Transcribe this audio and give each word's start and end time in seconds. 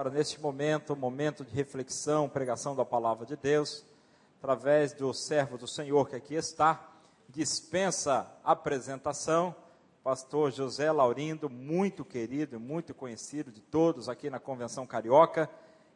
Agora, 0.00 0.16
neste 0.16 0.40
momento, 0.40 0.96
momento 0.96 1.44
de 1.44 1.54
reflexão, 1.54 2.26
pregação 2.26 2.74
da 2.74 2.86
palavra 2.86 3.26
de 3.26 3.36
Deus, 3.36 3.84
através 4.38 4.94
do 4.94 5.12
servo 5.12 5.58
do 5.58 5.68
Senhor 5.68 6.08
que 6.08 6.16
aqui 6.16 6.34
está, 6.36 6.88
dispensa 7.28 8.26
apresentação, 8.42 9.54
pastor 10.02 10.52
José 10.52 10.90
Laurindo, 10.90 11.50
muito 11.50 12.02
querido 12.02 12.56
e 12.56 12.58
muito 12.58 12.94
conhecido 12.94 13.52
de 13.52 13.60
todos 13.60 14.08
aqui 14.08 14.30
na 14.30 14.40
Convenção 14.40 14.86
Carioca 14.86 15.50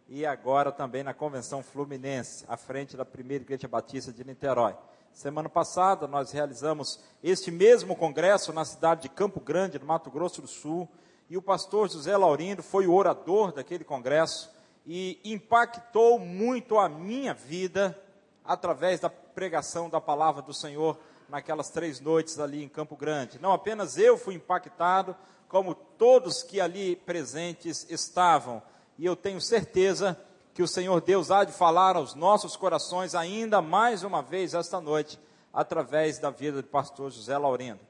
e 0.06 0.26
agora 0.26 0.70
também 0.70 1.02
na 1.02 1.14
Convenção 1.14 1.62
Fluminense, 1.62 2.44
à 2.46 2.58
frente 2.58 2.98
da 2.98 3.06
primeira 3.06 3.42
Igreja 3.42 3.66
Batista 3.66 4.12
de 4.12 4.22
Niterói. 4.22 4.74
Semana 5.14 5.48
passada 5.48 6.06
nós 6.06 6.30
realizamos 6.30 7.00
este 7.22 7.50
mesmo 7.50 7.96
congresso 7.96 8.52
na 8.52 8.66
cidade 8.66 9.00
de 9.00 9.08
Campo 9.08 9.40
Grande, 9.40 9.78
no 9.78 9.86
Mato 9.86 10.10
Grosso 10.10 10.42
do 10.42 10.46
Sul, 10.46 10.86
e 11.28 11.36
o 11.36 11.42
pastor 11.42 11.90
José 11.90 12.16
Laurindo 12.16 12.62
foi 12.62 12.86
o 12.86 12.94
orador 12.94 13.52
daquele 13.52 13.84
congresso 13.84 14.50
e 14.86 15.18
impactou 15.24 16.18
muito 16.18 16.78
a 16.78 16.88
minha 16.88 17.32
vida 17.32 17.98
através 18.44 19.00
da 19.00 19.08
pregação 19.08 19.88
da 19.88 20.00
palavra 20.00 20.42
do 20.42 20.52
Senhor 20.52 20.98
naquelas 21.28 21.70
três 21.70 22.00
noites 22.00 22.38
ali 22.38 22.62
em 22.62 22.68
Campo 22.68 22.94
Grande. 22.96 23.38
Não 23.40 23.52
apenas 23.52 23.96
eu 23.96 24.18
fui 24.18 24.34
impactado, 24.34 25.16
como 25.48 25.74
todos 25.74 26.42
que 26.42 26.60
ali 26.60 26.96
presentes 26.96 27.86
estavam. 27.88 28.62
E 28.98 29.06
eu 29.06 29.16
tenho 29.16 29.40
certeza 29.40 30.18
que 30.52 30.62
o 30.62 30.68
Senhor 30.68 31.00
Deus 31.00 31.30
há 31.30 31.44
de 31.44 31.52
falar 31.52 31.96
aos 31.96 32.14
nossos 32.14 32.56
corações 32.56 33.14
ainda 33.14 33.62
mais 33.62 34.02
uma 34.02 34.22
vez 34.22 34.54
esta 34.54 34.80
noite, 34.80 35.18
através 35.52 36.18
da 36.18 36.30
vida 36.30 36.60
do 36.60 36.68
pastor 36.68 37.10
José 37.10 37.36
Laurindo. 37.36 37.80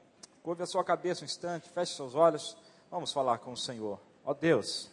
Curve 0.41 0.63
a 0.63 0.67
sua 0.67 0.83
cabeça 0.83 1.23
um 1.23 1.25
instante, 1.25 1.69
feche 1.69 1.95
seus 1.95 2.15
olhos. 2.15 2.55
Vamos 2.95 3.11
falar 3.11 3.39
com 3.39 3.51
o 3.51 3.57
Senhor. 3.57 3.99
Ó 4.23 4.33
Deus, 4.33 4.89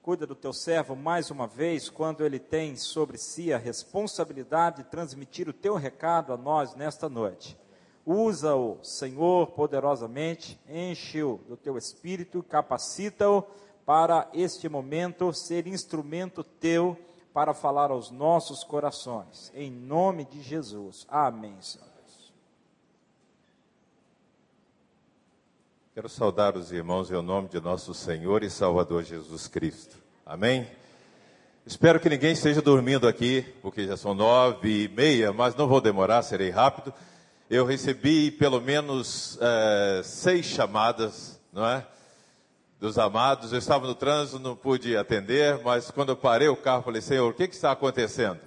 cuida 0.00 0.28
do 0.28 0.36
teu 0.36 0.52
servo 0.52 0.94
mais 0.94 1.28
uma 1.28 1.44
vez, 1.44 1.88
quando 1.88 2.24
ele 2.24 2.38
tem 2.38 2.76
sobre 2.76 3.18
si 3.18 3.52
a 3.52 3.58
responsabilidade 3.58 4.84
de 4.84 4.90
transmitir 4.90 5.48
o 5.48 5.52
teu 5.52 5.74
recado 5.74 6.32
a 6.32 6.36
nós 6.36 6.76
nesta 6.76 7.08
noite. 7.08 7.58
Usa-o, 8.06 8.78
Senhor, 8.84 9.48
poderosamente, 9.48 10.56
enche-o 10.68 11.40
do 11.48 11.56
teu 11.56 11.76
espírito, 11.76 12.44
capacita-o 12.44 13.42
para 13.84 14.30
este 14.32 14.68
momento 14.68 15.32
ser 15.32 15.66
instrumento 15.66 16.44
teu 16.44 16.96
para 17.34 17.52
falar 17.52 17.90
aos 17.90 18.12
nossos 18.12 18.62
corações. 18.62 19.50
Em 19.52 19.68
nome 19.68 20.26
de 20.26 20.40
Jesus. 20.40 21.08
Amém, 21.10 21.60
Senhor. 21.60 21.89
Quero 26.00 26.08
saudar 26.08 26.56
os 26.56 26.72
irmãos 26.72 27.10
em 27.10 27.22
nome 27.22 27.48
de 27.48 27.60
nosso 27.60 27.92
Senhor 27.92 28.42
e 28.42 28.48
Salvador 28.48 29.04
Jesus 29.04 29.46
Cristo. 29.46 29.98
Amém? 30.24 30.66
Espero 31.66 32.00
que 32.00 32.08
ninguém 32.08 32.32
esteja 32.32 32.62
dormindo 32.62 33.06
aqui, 33.06 33.44
porque 33.60 33.86
já 33.86 33.98
são 33.98 34.14
nove 34.14 34.84
e 34.84 34.88
meia, 34.88 35.30
mas 35.30 35.54
não 35.54 35.68
vou 35.68 35.78
demorar, 35.78 36.22
serei 36.22 36.48
rápido. 36.48 36.90
Eu 37.50 37.66
recebi 37.66 38.30
pelo 38.30 38.62
menos 38.62 39.38
é, 39.42 40.00
seis 40.02 40.46
chamadas, 40.46 41.38
não 41.52 41.66
é? 41.66 41.86
Dos 42.80 42.98
amados. 42.98 43.52
Eu 43.52 43.58
estava 43.58 43.86
no 43.86 43.94
trânsito, 43.94 44.38
não 44.38 44.56
pude 44.56 44.96
atender, 44.96 45.60
mas 45.62 45.90
quando 45.90 46.12
eu 46.12 46.16
parei 46.16 46.48
o 46.48 46.56
carro, 46.56 46.82
falei, 46.82 47.02
Senhor, 47.02 47.30
o 47.30 47.34
que, 47.34 47.46
que 47.46 47.54
está 47.54 47.72
acontecendo? 47.72 48.40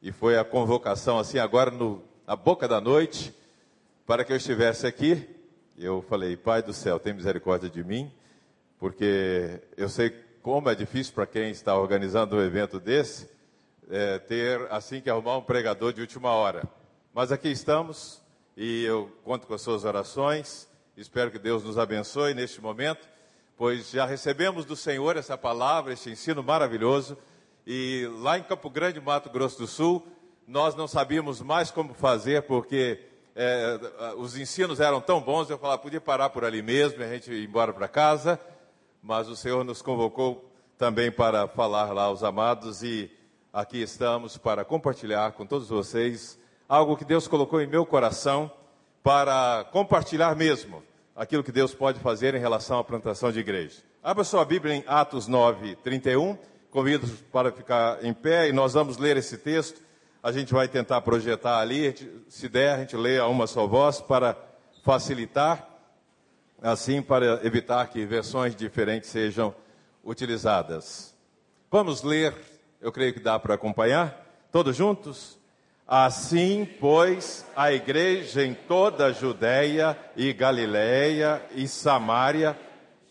E 0.00 0.10
foi 0.10 0.38
a 0.38 0.44
convocação, 0.46 1.18
assim, 1.18 1.38
agora 1.38 1.70
no, 1.70 2.02
na 2.26 2.34
boca 2.34 2.66
da 2.66 2.80
noite, 2.80 3.34
para 4.06 4.24
que 4.24 4.32
eu 4.32 4.36
estivesse 4.38 4.86
aqui 4.86 5.36
eu 5.78 6.02
falei, 6.02 6.36
Pai 6.36 6.62
do 6.62 6.72
céu, 6.72 6.98
tem 6.98 7.14
misericórdia 7.14 7.70
de 7.70 7.84
mim, 7.84 8.12
porque 8.78 9.60
eu 9.76 9.88
sei 9.88 10.10
como 10.42 10.68
é 10.68 10.74
difícil 10.74 11.14
para 11.14 11.26
quem 11.26 11.50
está 11.50 11.78
organizando 11.78 12.36
um 12.36 12.42
evento 12.42 12.80
desse, 12.80 13.28
é, 13.88 14.18
ter 14.18 14.60
assim 14.72 15.00
que 15.00 15.08
arrumar 15.08 15.38
um 15.38 15.42
pregador 15.42 15.92
de 15.92 16.00
última 16.00 16.30
hora. 16.30 16.64
Mas 17.14 17.30
aqui 17.30 17.48
estamos 17.48 18.20
e 18.56 18.84
eu 18.84 19.10
conto 19.24 19.46
com 19.46 19.54
as 19.54 19.62
suas 19.62 19.84
orações. 19.84 20.68
Espero 20.96 21.30
que 21.30 21.38
Deus 21.38 21.62
nos 21.62 21.78
abençoe 21.78 22.34
neste 22.34 22.60
momento, 22.60 23.08
pois 23.56 23.90
já 23.90 24.04
recebemos 24.04 24.64
do 24.64 24.74
Senhor 24.74 25.16
essa 25.16 25.38
palavra, 25.38 25.92
este 25.92 26.10
ensino 26.10 26.42
maravilhoso. 26.42 27.16
E 27.64 28.08
lá 28.20 28.36
em 28.36 28.42
Campo 28.42 28.68
Grande, 28.68 29.00
Mato 29.00 29.30
Grosso 29.30 29.58
do 29.58 29.66
Sul, 29.66 30.04
nós 30.46 30.74
não 30.74 30.88
sabíamos 30.88 31.40
mais 31.40 31.70
como 31.70 31.94
fazer, 31.94 32.42
porque 32.42 33.00
é, 33.40 34.14
os 34.16 34.36
ensinos 34.36 34.80
eram 34.80 35.00
tão 35.00 35.20
bons, 35.20 35.48
eu 35.48 35.56
falava, 35.56 35.80
podia 35.80 36.00
parar 36.00 36.28
por 36.28 36.44
ali 36.44 36.60
mesmo, 36.60 37.00
a 37.04 37.06
gente 37.06 37.32
ir 37.32 37.48
embora 37.48 37.72
para 37.72 37.86
casa, 37.86 38.36
mas 39.00 39.28
o 39.28 39.36
Senhor 39.36 39.62
nos 39.62 39.80
convocou 39.80 40.44
também 40.76 41.08
para 41.08 41.46
falar 41.46 41.92
lá 41.92 42.02
aos 42.04 42.24
amados 42.24 42.82
e 42.82 43.08
aqui 43.52 43.80
estamos 43.80 44.36
para 44.36 44.64
compartilhar 44.64 45.30
com 45.32 45.46
todos 45.46 45.68
vocês 45.68 46.36
algo 46.68 46.96
que 46.96 47.04
Deus 47.04 47.28
colocou 47.28 47.60
em 47.60 47.66
meu 47.68 47.86
coração 47.86 48.50
para 49.04 49.64
compartilhar 49.70 50.34
mesmo 50.34 50.82
aquilo 51.14 51.44
que 51.44 51.52
Deus 51.52 51.72
pode 51.72 52.00
fazer 52.00 52.34
em 52.34 52.40
relação 52.40 52.80
à 52.80 52.82
plantação 52.82 53.30
de 53.30 53.38
igreja. 53.38 53.76
Abra 54.02 54.24
sua 54.24 54.44
Bíblia 54.44 54.74
em 54.74 54.84
Atos 54.84 55.28
9, 55.28 55.76
31. 55.76 56.36
Convido 56.70 57.06
para 57.32 57.52
ficar 57.52 58.04
em 58.04 58.12
pé 58.12 58.48
e 58.48 58.52
nós 58.52 58.74
vamos 58.74 58.98
ler 58.98 59.16
esse 59.16 59.38
texto 59.38 59.80
a 60.22 60.32
gente 60.32 60.52
vai 60.52 60.68
tentar 60.68 61.00
projetar 61.00 61.58
ali, 61.58 61.94
se 62.28 62.48
der, 62.48 62.74
a 62.74 62.78
gente 62.78 62.96
lê 62.96 63.18
a 63.18 63.26
uma 63.26 63.46
só 63.46 63.66
voz 63.66 64.00
para 64.00 64.36
facilitar, 64.82 65.68
assim 66.60 67.00
para 67.00 67.40
evitar 67.44 67.86
que 67.88 68.04
versões 68.04 68.54
diferentes 68.54 69.10
sejam 69.10 69.54
utilizadas. 70.02 71.14
Vamos 71.70 72.02
ler, 72.02 72.34
eu 72.80 72.90
creio 72.90 73.12
que 73.12 73.20
dá 73.20 73.38
para 73.38 73.54
acompanhar, 73.54 74.26
todos 74.50 74.76
juntos? 74.76 75.38
Assim, 75.86 76.68
pois, 76.80 77.46
a 77.56 77.72
igreja 77.72 78.44
em 78.44 78.54
toda 78.54 79.06
a 79.06 79.12
Judéia 79.12 79.96
e 80.16 80.32
Galiléia 80.32 81.42
e 81.54 81.66
Samária 81.66 82.58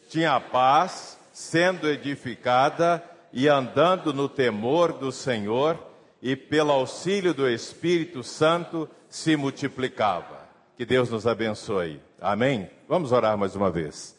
tinha 0.09 0.39
paz, 0.39 1.17
sendo 1.33 1.87
edificada 1.87 3.03
e 3.33 3.47
andando 3.47 4.13
no 4.13 4.29
temor 4.29 4.93
do 4.93 5.11
Senhor, 5.11 5.77
e 6.21 6.35
pelo 6.35 6.71
auxílio 6.71 7.33
do 7.33 7.47
Espírito 7.47 8.23
Santo 8.23 8.89
se 9.09 9.35
multiplicava. 9.35 10.47
Que 10.75 10.85
Deus 10.85 11.09
nos 11.09 11.25
abençoe. 11.25 12.01
Amém? 12.21 12.69
Vamos 12.87 13.11
orar 13.11 13.37
mais 13.37 13.55
uma 13.55 13.69
vez. 13.69 14.15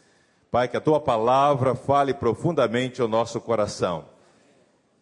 Pai, 0.51 0.67
que 0.67 0.77
a 0.77 0.81
tua 0.81 1.01
palavra 1.01 1.75
fale 1.75 2.15
profundamente 2.15 3.01
ao 3.01 3.09
nosso 3.09 3.41
coração. 3.41 4.07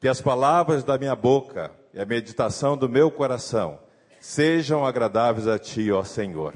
Que 0.00 0.08
as 0.08 0.20
palavras 0.20 0.82
da 0.84 0.98
minha 0.98 1.14
boca 1.14 1.70
e 1.94 2.00
a 2.00 2.04
meditação 2.04 2.76
do 2.76 2.88
meu 2.88 3.10
coração 3.10 3.78
sejam 4.20 4.84
agradáveis 4.84 5.46
a 5.46 5.58
ti, 5.58 5.90
ó 5.90 6.02
Senhor. 6.02 6.54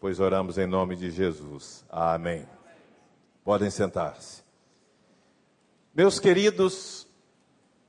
Pois 0.00 0.20
oramos 0.20 0.58
em 0.58 0.66
nome 0.66 0.96
de 0.96 1.10
Jesus. 1.10 1.84
Amém. 1.90 2.46
Podem 3.44 3.70
sentar-se. 3.70 4.42
Meus 5.94 6.18
queridos, 6.18 7.03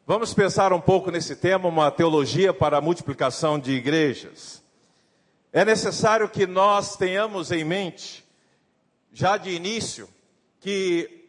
Vamos 0.07 0.35
pensar 0.35 0.71
um 0.71 0.79
pouco 0.79 1.09
nesse 1.09 1.35
tema, 1.35 1.67
uma 1.67 1.89
teologia 1.89 2.53
para 2.53 2.77
a 2.77 2.81
multiplicação 2.81 3.57
de 3.57 3.71
igrejas. 3.71 4.61
É 5.51 5.65
necessário 5.65 6.29
que 6.29 6.45
nós 6.45 6.95
tenhamos 6.95 7.51
em 7.51 7.63
mente, 7.63 8.23
já 9.11 9.35
de 9.35 9.49
início, 9.49 10.07
que 10.59 11.27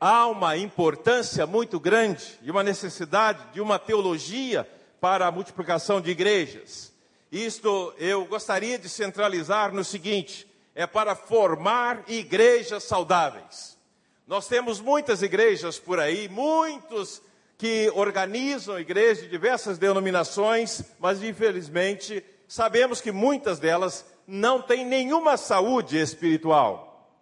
há 0.00 0.26
uma 0.26 0.56
importância 0.56 1.46
muito 1.46 1.78
grande 1.78 2.36
e 2.42 2.50
uma 2.50 2.64
necessidade 2.64 3.52
de 3.52 3.60
uma 3.60 3.78
teologia 3.78 4.68
para 5.00 5.28
a 5.28 5.30
multiplicação 5.30 6.00
de 6.00 6.10
igrejas. 6.10 6.92
Isto 7.30 7.94
eu 7.96 8.24
gostaria 8.24 8.76
de 8.76 8.88
centralizar 8.88 9.72
no 9.72 9.84
seguinte: 9.84 10.48
é 10.74 10.84
para 10.84 11.14
formar 11.14 12.02
igrejas 12.08 12.82
saudáveis. 12.82 13.78
Nós 14.26 14.48
temos 14.48 14.80
muitas 14.80 15.22
igrejas 15.22 15.78
por 15.78 16.00
aí, 16.00 16.28
muitos 16.28 17.22
que 17.58 17.90
organizam 17.96 18.78
igrejas 18.78 19.24
de 19.24 19.28
diversas 19.28 19.78
denominações, 19.78 20.80
mas 21.00 21.20
infelizmente 21.24 22.24
sabemos 22.46 23.00
que 23.00 23.10
muitas 23.10 23.58
delas 23.58 24.06
não 24.28 24.62
têm 24.62 24.86
nenhuma 24.86 25.36
saúde 25.36 25.98
espiritual. 25.98 27.12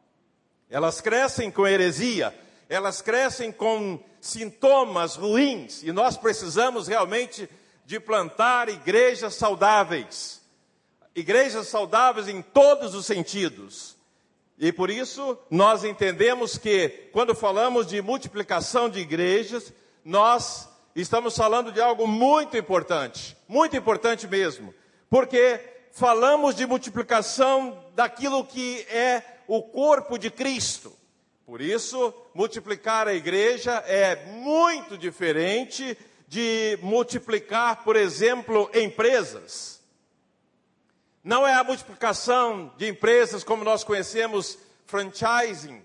Elas 0.69 1.01
crescem 1.01 1.51
com 1.51 1.67
heresia, 1.67 2.39
elas 2.69 3.01
crescem 3.01 3.51
com 3.51 3.99
sintomas 4.21 5.17
ruins, 5.17 5.83
e 5.83 5.91
nós 5.91 6.19
precisamos 6.19 6.87
realmente 6.87 7.49
de 7.87 7.99
plantar 7.99 8.69
igrejas 8.69 9.35
saudáveis. 9.37 10.43
Igrejas 11.15 11.69
saudáveis 11.69 12.29
em 12.29 12.43
todos 12.43 12.95
os 12.95 13.07
sentidos. 13.07 13.97
E 14.59 14.71
por 14.71 14.91
isso 14.91 15.39
nós 15.51 15.83
entendemos 15.83 16.59
que 16.59 17.09
quando 17.13 17.35
falamos 17.35 17.87
de 17.87 18.03
multiplicação 18.03 18.91
de 18.91 19.01
igrejas, 19.01 19.73
nós 20.07 20.69
estamos 20.95 21.37
falando 21.37 21.73
de 21.73 21.81
algo 21.81 22.07
muito 22.07 22.57
importante, 22.57 23.37
muito 23.49 23.77
importante 23.77 24.29
mesmo, 24.29 24.73
porque 25.11 25.59
falamos 25.91 26.55
de 26.55 26.65
multiplicação 26.65 27.85
daquilo 27.93 28.45
que 28.45 28.83
é 28.83 29.41
o 29.49 29.61
corpo 29.61 30.17
de 30.17 30.31
Cristo. 30.31 30.97
Por 31.45 31.61
isso, 31.61 32.15
multiplicar 32.33 33.09
a 33.09 33.15
igreja 33.15 33.83
é 33.85 34.27
muito 34.27 34.97
diferente 34.97 35.99
de 36.29 36.79
multiplicar, 36.81 37.83
por 37.83 37.97
exemplo, 37.97 38.71
empresas. 38.73 39.83
Não 41.23 41.45
é 41.45 41.55
a 41.55 41.65
multiplicação 41.65 42.73
de 42.77 42.87
empresas 42.89 43.43
como 43.43 43.65
nós 43.65 43.83
conhecemos 43.83 44.57
franchising. 44.87 45.83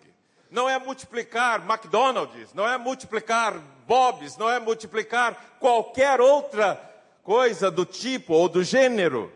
Não 0.51 0.69
é 0.69 0.77
multiplicar 0.77 1.65
McDonald's, 1.67 2.53
não 2.53 2.67
é 2.67 2.77
multiplicar 2.77 3.57
Bob's, 3.87 4.35
não 4.35 4.49
é 4.49 4.59
multiplicar 4.59 5.55
qualquer 5.61 6.19
outra 6.19 6.75
coisa 7.23 7.71
do 7.71 7.85
tipo 7.85 8.33
ou 8.33 8.49
do 8.49 8.61
gênero. 8.61 9.31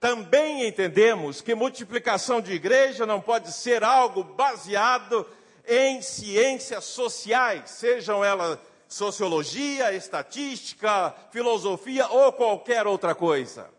Também 0.00 0.66
entendemos 0.66 1.40
que 1.40 1.54
multiplicação 1.54 2.40
de 2.40 2.52
igreja 2.52 3.06
não 3.06 3.20
pode 3.20 3.52
ser 3.52 3.84
algo 3.84 4.24
baseado 4.24 5.24
em 5.66 6.02
ciências 6.02 6.84
sociais, 6.84 7.70
sejam 7.70 8.22
elas 8.24 8.58
sociologia, 8.88 9.92
estatística, 9.92 11.14
filosofia 11.30 12.08
ou 12.08 12.32
qualquer 12.32 12.86
outra 12.86 13.14
coisa. 13.14 13.70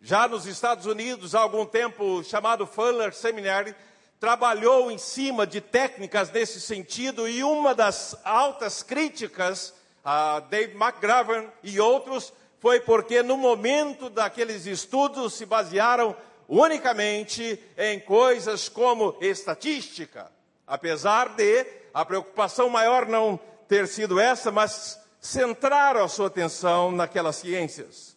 Já 0.00 0.28
nos 0.28 0.46
Estados 0.46 0.86
Unidos, 0.86 1.34
há 1.34 1.40
algum 1.40 1.66
tempo, 1.66 2.22
chamado 2.22 2.66
Fuller 2.66 3.12
Seminary, 3.14 3.74
trabalhou 4.18 4.90
em 4.90 4.98
cima 4.98 5.46
de 5.46 5.60
técnicas 5.60 6.30
nesse 6.30 6.60
sentido 6.60 7.28
e 7.28 7.44
uma 7.44 7.74
das 7.74 8.16
altas 8.24 8.82
críticas 8.82 9.74
a 10.04 10.40
Dave 10.40 10.74
McGravin 10.74 11.48
e 11.62 11.80
outros 11.80 12.32
foi 12.60 12.80
porque 12.80 13.22
no 13.22 13.36
momento 13.36 14.08
daqueles 14.08 14.66
estudos 14.66 15.34
se 15.34 15.44
basearam 15.44 16.16
unicamente 16.48 17.60
em 17.76 18.00
coisas 18.00 18.68
como 18.68 19.16
estatística, 19.20 20.30
apesar 20.66 21.30
de 21.30 21.66
a 21.92 22.04
preocupação 22.04 22.68
maior 22.70 23.06
não 23.06 23.38
ter 23.68 23.88
sido 23.88 24.20
essa, 24.20 24.50
mas 24.50 24.98
centraram 25.20 26.04
a 26.04 26.08
sua 26.08 26.28
atenção 26.28 26.92
naquelas 26.92 27.36
ciências. 27.36 28.16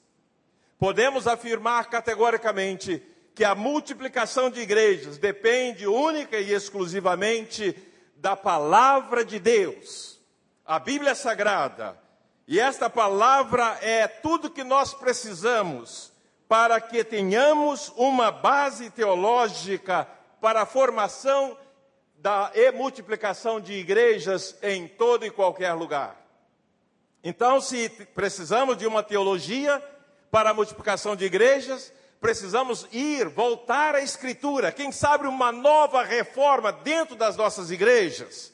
Podemos 0.78 1.28
afirmar 1.28 1.90
categoricamente 1.90 3.04
que 3.40 3.46
a 3.46 3.56
multiplicação 3.56 4.50
de 4.50 4.60
igrejas 4.60 5.18
depende 5.18 5.88
única 5.88 6.38
e 6.38 6.52
exclusivamente 6.52 7.74
da 8.18 8.36
palavra 8.36 9.24
de 9.24 9.40
Deus. 9.40 10.20
A 10.66 10.78
Bíblia 10.78 11.16
Sagrada 11.16 11.98
e 12.46 12.60
esta 12.60 12.90
palavra 12.90 13.80
é 13.82 14.10
tudo 14.10 14.50
que 14.50 14.62
nós 14.62 14.94
precisamos 14.94 16.12
para 16.50 16.82
que 16.82 17.02
tenhamos 17.02 17.94
uma 17.96 18.30
base 18.30 18.90
teológica 18.90 20.06
para 20.42 20.64
a 20.64 20.66
formação 20.66 21.58
da 22.16 22.52
e 22.54 22.74
multiplicação 22.74 23.62
de 23.62 23.72
igrejas 23.72 24.58
em 24.62 24.86
todo 24.86 25.26
e 25.26 25.32
qualquer 25.32 25.72
lugar. 25.72 26.22
Então, 27.24 27.62
se 27.62 27.88
precisamos 28.14 28.76
de 28.76 28.86
uma 28.86 29.02
teologia 29.02 29.82
para 30.30 30.50
a 30.50 30.54
multiplicação 30.54 31.16
de 31.16 31.24
igrejas, 31.24 31.94
precisamos 32.20 32.88
ir, 32.92 33.28
voltar 33.30 33.96
à 33.96 34.02
Escritura, 34.02 34.72
quem 34.72 34.92
sabe 34.92 35.28
uma 35.28 35.52
nova 35.52 36.04
reforma 36.04 36.72
dentro 36.72 37.16
das 37.16 37.38
nossas 37.38 37.72
igrejas, 37.72 38.54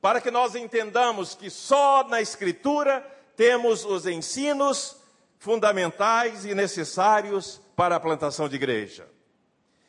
para 0.00 0.20
que 0.20 0.30
nós 0.30 0.54
entendamos 0.54 1.34
que 1.34 1.48
só 1.48 2.04
na 2.08 2.20
Escritura 2.20 3.00
temos 3.36 3.84
os 3.84 4.06
ensinos 4.06 4.96
fundamentais 5.38 6.44
e 6.44 6.54
necessários 6.54 7.60
para 7.76 7.96
a 7.96 8.00
plantação 8.00 8.48
de 8.48 8.56
igreja. 8.56 9.06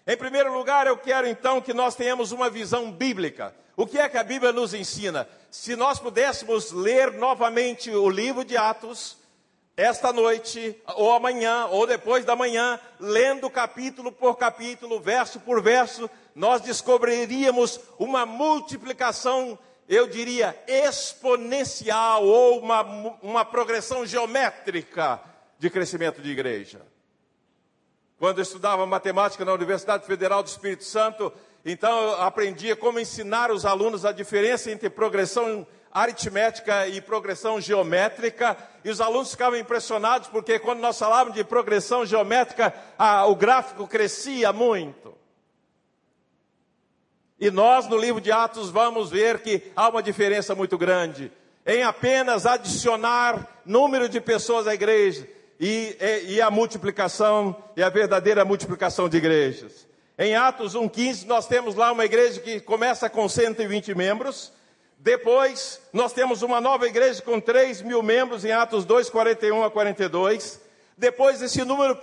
Em 0.08 0.16
primeiro 0.16 0.54
lugar, 0.54 0.86
eu 0.86 0.98
quero 0.98 1.28
então 1.28 1.60
que 1.60 1.74
nós 1.74 1.96
tenhamos 1.96 2.32
uma 2.32 2.50
visão 2.50 2.92
bíblica. 2.92 3.56
O 3.76 3.88
que 3.88 3.98
é 3.98 4.08
que 4.08 4.18
a 4.18 4.24
Bíblia 4.24 4.52
nos 4.52 4.74
ensina? 4.74 5.28
Se 5.50 5.76
nós 5.76 6.00
pudéssemos 6.00 6.72
ler 6.72 7.12
novamente 7.14 7.90
o 7.90 8.08
livro 8.10 8.46
de 8.46 8.56
Atos, 8.56 9.18
esta 9.78 10.14
noite, 10.14 10.82
ou 10.96 11.12
amanhã, 11.12 11.66
ou 11.68 11.86
depois 11.86 12.24
da 12.24 12.36
manhã, 12.36 12.80
lendo 13.00 13.50
capítulo 13.50 14.12
por 14.12 14.36
capítulo, 14.38 15.00
verso 15.00 15.40
por 15.40 15.62
verso, 15.62 16.10
nós 16.34 16.62
descobriríamos 16.62 17.80
uma 18.00 18.26
multiplicação 18.26 19.58
eu 19.88 20.08
diria, 20.08 20.58
exponencial 20.68 22.26
ou 22.26 22.60
uma, 22.60 22.82
uma 23.22 23.46
progressão 23.46 24.06
geométrica 24.06 25.22
de 25.60 25.70
crescimento 25.70 26.22
de 26.22 26.32
igreja. 26.32 26.82
Quando 28.18 28.40
eu 28.40 28.44
estudava 28.44 28.86
matemática 28.86 29.46
na 29.46 29.54
Universidade 29.54 30.06
Federal 30.06 30.42
do 30.42 30.48
Espírito 30.48 30.84
Santo, 30.84 31.32
então 31.64 32.02
eu 32.02 32.22
aprendia 32.22 32.76
como 32.76 33.00
ensinar 33.00 33.52
os 33.52 33.66
alunos 33.66 34.06
a 34.06 34.12
diferença 34.12 34.72
entre 34.72 34.90
progressão 34.90 35.68
aritmética 35.96 36.90
e 36.90 37.00
progressão 37.00 37.62
geométrica, 37.62 38.58
e 38.84 38.90
os 38.90 39.00
alunos 39.00 39.32
ficavam 39.32 39.58
impressionados 39.58 40.28
porque 40.28 40.60
quando 40.60 40.82
nós 40.82 41.00
falávamos 41.00 41.34
de 41.34 41.44
progressão 41.46 42.06
geométrica, 42.06 42.74
ah, 43.00 43.26
o 43.28 43.34
gráfico 43.34 43.88
crescia 43.88 44.52
muito. 44.52 45.16
E 47.40 47.50
nós, 47.50 47.88
no 47.88 47.98
livro 47.98 48.20
de 48.20 48.30
Atos, 48.30 48.70
vamos 48.70 49.10
ver 49.10 49.40
que 49.40 49.72
há 49.74 49.88
uma 49.88 50.04
diferença 50.04 50.54
muito 50.54 50.78
grande 50.78 51.32
em 51.66 51.82
apenas 51.82 52.46
adicionar 52.46 53.62
número 53.66 54.10
de 54.10 54.20
pessoas 54.20 54.68
à 54.68 54.74
igreja 54.74 55.26
e, 55.58 55.98
e, 56.00 56.34
e 56.34 56.42
a 56.42 56.52
multiplicação, 56.52 57.56
e 57.76 57.82
a 57.82 57.90
verdadeira 57.90 58.44
multiplicação 58.44 59.08
de 59.08 59.16
igrejas. 59.16 59.88
Em 60.20 60.36
Atos 60.36 60.76
1,15, 60.76 61.26
nós 61.26 61.48
temos 61.48 61.74
lá 61.74 61.92
uma 61.94 62.04
igreja 62.04 62.42
que 62.42 62.60
começa 62.60 63.10
com 63.10 63.28
120 63.30 63.96
membros. 63.96 64.52
Depois, 65.06 65.80
nós 65.94 66.14
temos 66.14 66.42
uma 66.42 66.60
nova 66.60 66.88
igreja 66.88 67.22
com 67.22 67.40
3 67.40 67.84
mil 67.84 68.02
membros 68.02 68.44
em 68.44 68.52
Atos 68.52 68.86
2, 68.86 69.08
41 69.12 69.64
a 69.64 69.70
42. 69.70 70.60
Depois, 70.98 71.44
esse 71.44 71.64
número 71.64 71.96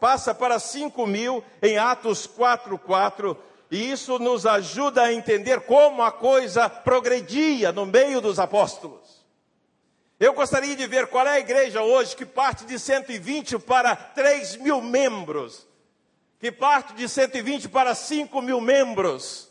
passa 0.00 0.34
para 0.34 0.58
5 0.58 1.06
mil 1.06 1.44
em 1.60 1.76
Atos 1.76 2.26
4, 2.26 2.78
4. 2.78 3.36
E 3.70 3.90
isso 3.90 4.18
nos 4.18 4.46
ajuda 4.46 5.02
a 5.02 5.12
entender 5.12 5.60
como 5.60 6.02
a 6.02 6.10
coisa 6.10 6.70
progredia 6.70 7.70
no 7.70 7.84
meio 7.84 8.18
dos 8.18 8.38
apóstolos. 8.38 9.22
Eu 10.18 10.32
gostaria 10.32 10.74
de 10.74 10.86
ver 10.86 11.08
qual 11.08 11.26
é 11.26 11.32
a 11.32 11.40
igreja 11.40 11.82
hoje 11.82 12.16
que 12.16 12.24
parte 12.24 12.64
de 12.64 12.78
120 12.78 13.58
para 13.58 13.94
3 13.94 14.56
mil 14.56 14.80
membros, 14.80 15.66
que 16.40 16.50
parte 16.50 16.94
de 16.94 17.10
120 17.10 17.68
para 17.68 17.94
5 17.94 18.40
mil 18.40 18.58
membros. 18.58 19.47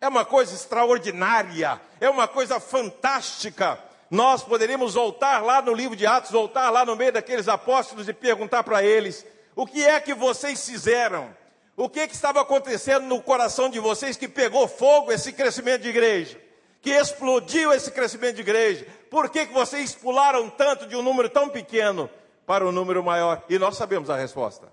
É 0.00 0.06
uma 0.08 0.24
coisa 0.24 0.54
extraordinária, 0.54 1.80
é 2.00 2.08
uma 2.08 2.28
coisa 2.28 2.60
fantástica. 2.60 3.78
Nós 4.10 4.42
poderíamos 4.42 4.94
voltar 4.94 5.42
lá 5.42 5.60
no 5.60 5.74
livro 5.74 5.96
de 5.96 6.06
Atos, 6.06 6.30
voltar 6.30 6.70
lá 6.70 6.84
no 6.84 6.96
meio 6.96 7.12
daqueles 7.12 7.48
apóstolos 7.48 8.08
e 8.08 8.12
perguntar 8.12 8.62
para 8.62 8.82
eles: 8.82 9.26
o 9.56 9.66
que 9.66 9.84
é 9.84 10.00
que 10.00 10.14
vocês 10.14 10.64
fizeram? 10.64 11.36
O 11.76 11.88
que, 11.88 12.08
que 12.08 12.14
estava 12.14 12.40
acontecendo 12.40 13.06
no 13.06 13.22
coração 13.22 13.68
de 13.68 13.78
vocês 13.78 14.16
que 14.16 14.26
pegou 14.26 14.66
fogo 14.66 15.12
esse 15.12 15.32
crescimento 15.32 15.82
de 15.82 15.88
igreja? 15.88 16.40
Que 16.80 16.90
explodiu 16.90 17.72
esse 17.72 17.90
crescimento 17.90 18.36
de 18.36 18.40
igreja? 18.40 18.86
Por 19.10 19.28
que, 19.30 19.46
que 19.46 19.52
vocês 19.52 19.94
pularam 19.94 20.48
tanto 20.48 20.86
de 20.86 20.96
um 20.96 21.02
número 21.02 21.28
tão 21.28 21.48
pequeno 21.48 22.10
para 22.46 22.66
um 22.66 22.72
número 22.72 23.02
maior? 23.04 23.44
E 23.48 23.58
nós 23.58 23.76
sabemos 23.76 24.10
a 24.10 24.16
resposta. 24.16 24.72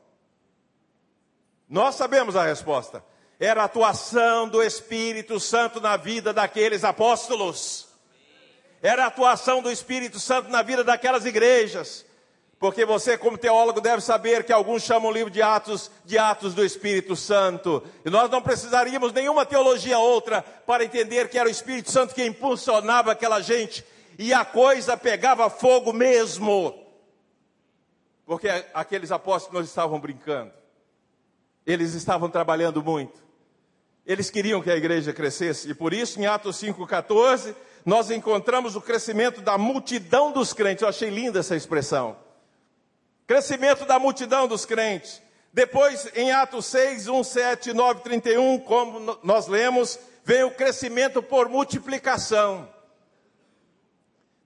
Nós 1.70 1.96
sabemos 1.96 2.36
a 2.36 2.44
resposta. 2.44 3.04
Era 3.40 3.62
a 3.62 3.66
atuação 3.66 4.48
do 4.48 4.64
Espírito 4.64 5.40
Santo 5.40 5.82
na 5.82 5.98
vida 5.98 6.34
daqueles 6.34 6.84
apóstolos. 6.84 7.88
Era 8.82 9.04
a 9.04 9.08
atuação 9.08 9.62
do 9.62 9.72
Espírito 9.72 10.20
Santo 10.20 10.50
na 10.50 10.62
vida 10.62 10.84
daquelas 10.84 11.26
igrejas. 11.26 12.06
Porque 12.58 12.86
você, 12.86 13.18
como 13.18 13.38
teólogo, 13.38 13.82
deve 13.82 14.02
saber 14.02 14.44
que 14.44 14.54
alguns 14.54 14.84
chamam 14.84 15.10
o 15.10 15.14
livro 15.14 15.30
de 15.30 15.42
Atos 15.42 15.92
de 16.06 16.18
Atos 16.18 16.54
do 16.54 16.64
Espírito 16.64 17.16
Santo. 17.16 17.84
E 18.06 18.10
nós 18.10 18.30
não 18.30 18.42
precisaríamos 18.42 19.12
nenhuma 19.12 19.46
teologia 19.46 20.00
outra 20.00 20.42
para 20.42 20.86
entender 20.86 21.30
que 21.30 21.38
era 21.38 21.50
o 21.50 21.52
Espírito 21.52 21.92
Santo 21.92 22.16
que 22.16 22.26
impulsionava 22.26 23.12
aquela 23.12 23.42
gente 23.42 23.84
e 24.18 24.34
a 24.34 24.46
coisa 24.46 24.96
pegava 24.96 25.50
fogo 25.50 25.92
mesmo. 25.92 26.74
Porque 28.26 28.48
aqueles 28.74 29.12
apóstolos 29.12 29.54
não 29.54 29.62
estavam 29.62 30.00
brincando. 30.00 30.54
Eles 31.66 31.94
estavam 31.94 32.30
trabalhando 32.30 32.82
muito. 32.82 33.25
Eles 34.06 34.30
queriam 34.30 34.62
que 34.62 34.70
a 34.70 34.76
igreja 34.76 35.12
crescesse. 35.12 35.70
E 35.70 35.74
por 35.74 35.94
isso, 35.94 36.20
em 36.20 36.26
Atos 36.26 36.58
5,14, 36.58 37.56
nós 37.84 38.12
encontramos 38.12 38.76
o 38.76 38.82
crescimento 38.82 39.42
da 39.42 39.58
multidão 39.58 40.32
dos 40.32 40.54
crentes. 40.54 40.84
Eu 40.84 40.90
achei 40.90 41.10
linda 41.10 41.40
essa 41.40 41.56
expressão. 41.56 42.16
Crescimento 43.26 43.86
da 43.86 43.98
multidão 43.98 44.48
dos 44.48 44.66
crentes. 44.66 45.22
Depois, 45.52 46.12
em 46.16 46.32
Atos 46.32 46.66
6, 46.68 47.08
1, 47.08 47.24
7, 47.24 47.74
9, 47.74 48.02
31, 48.02 48.60
como 48.60 49.18
nós 49.24 49.48
lemos, 49.48 49.98
vem 50.24 50.44
o 50.44 50.52
crescimento 50.52 51.24
por 51.24 51.50
multiplicação. 51.50 52.68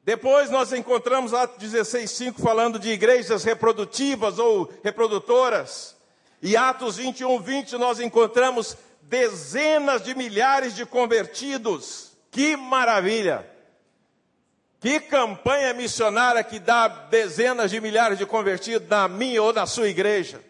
Depois 0.03 0.49
nós 0.49 0.71
encontramos 0.71 1.33
Atos 1.33 1.57
16, 1.57 2.09
5 2.11 2.41
falando 2.41 2.79
de 2.79 2.89
igrejas 2.89 3.43
reprodutivas 3.43 4.39
ou 4.39 4.71
reprodutoras. 4.83 5.95
E 6.41 6.55
Atos 6.55 6.97
21, 6.97 7.41
20 7.41 7.77
nós 7.77 7.99
encontramos 7.99 8.77
dezenas 9.09 10.03
de 10.03 10.15
milhares 10.15 10.75
de 10.75 10.85
convertidos. 10.85 12.11
Que 12.31 12.55
maravilha! 12.55 13.45
Que 14.79 14.99
campanha 14.99 15.73
missionária 15.73 16.41
que 16.43 16.57
dá 16.57 16.87
dezenas 16.87 17.69
de 17.69 17.81
milhares 17.81 18.17
de 18.17 18.25
convertidos 18.25 18.87
na 18.87 19.09
minha 19.09 19.43
ou 19.43 19.51
na 19.51 19.65
sua 19.65 19.89
igreja. 19.89 20.41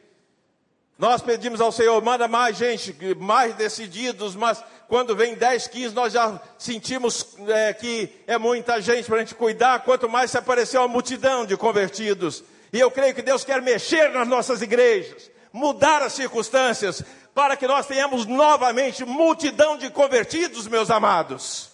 Nós 0.99 1.21
pedimos 1.21 1.61
ao 1.61 1.71
Senhor, 1.71 1.99
manda 2.03 2.27
mais 2.27 2.57
gente, 2.57 2.95
mais 3.17 3.55
decididos, 3.55 4.35
mas 4.35 4.61
quando 4.87 5.15
vem 5.15 5.33
10, 5.33 5.67
15, 5.67 5.95
nós 5.95 6.13
já 6.13 6.39
sentimos 6.59 7.35
é, 7.47 7.73
que 7.73 8.09
é 8.27 8.37
muita 8.37 8.81
gente 8.81 9.05
para 9.05 9.15
a 9.15 9.19
gente 9.19 9.33
cuidar, 9.33 9.83
quanto 9.83 10.09
mais 10.09 10.29
se 10.29 10.37
aparecer 10.37 10.77
uma 10.77 10.87
multidão 10.89 11.45
de 11.45 11.55
convertidos. 11.55 12.43
E 12.71 12.79
eu 12.79 12.91
creio 12.91 13.15
que 13.15 13.21
Deus 13.21 13.43
quer 13.45 13.61
mexer 13.61 14.11
nas 14.11 14.27
nossas 14.27 14.61
igrejas, 14.61 15.31
mudar 15.53 16.03
as 16.03 16.13
circunstâncias, 16.13 17.01
para 17.39 17.55
que 17.55 17.65
nós 17.65 17.87
tenhamos 17.87 18.25
novamente 18.25 19.05
multidão 19.05 19.77
de 19.77 19.89
convertidos, 19.89 20.67
meus 20.67 20.91
amados. 20.91 21.69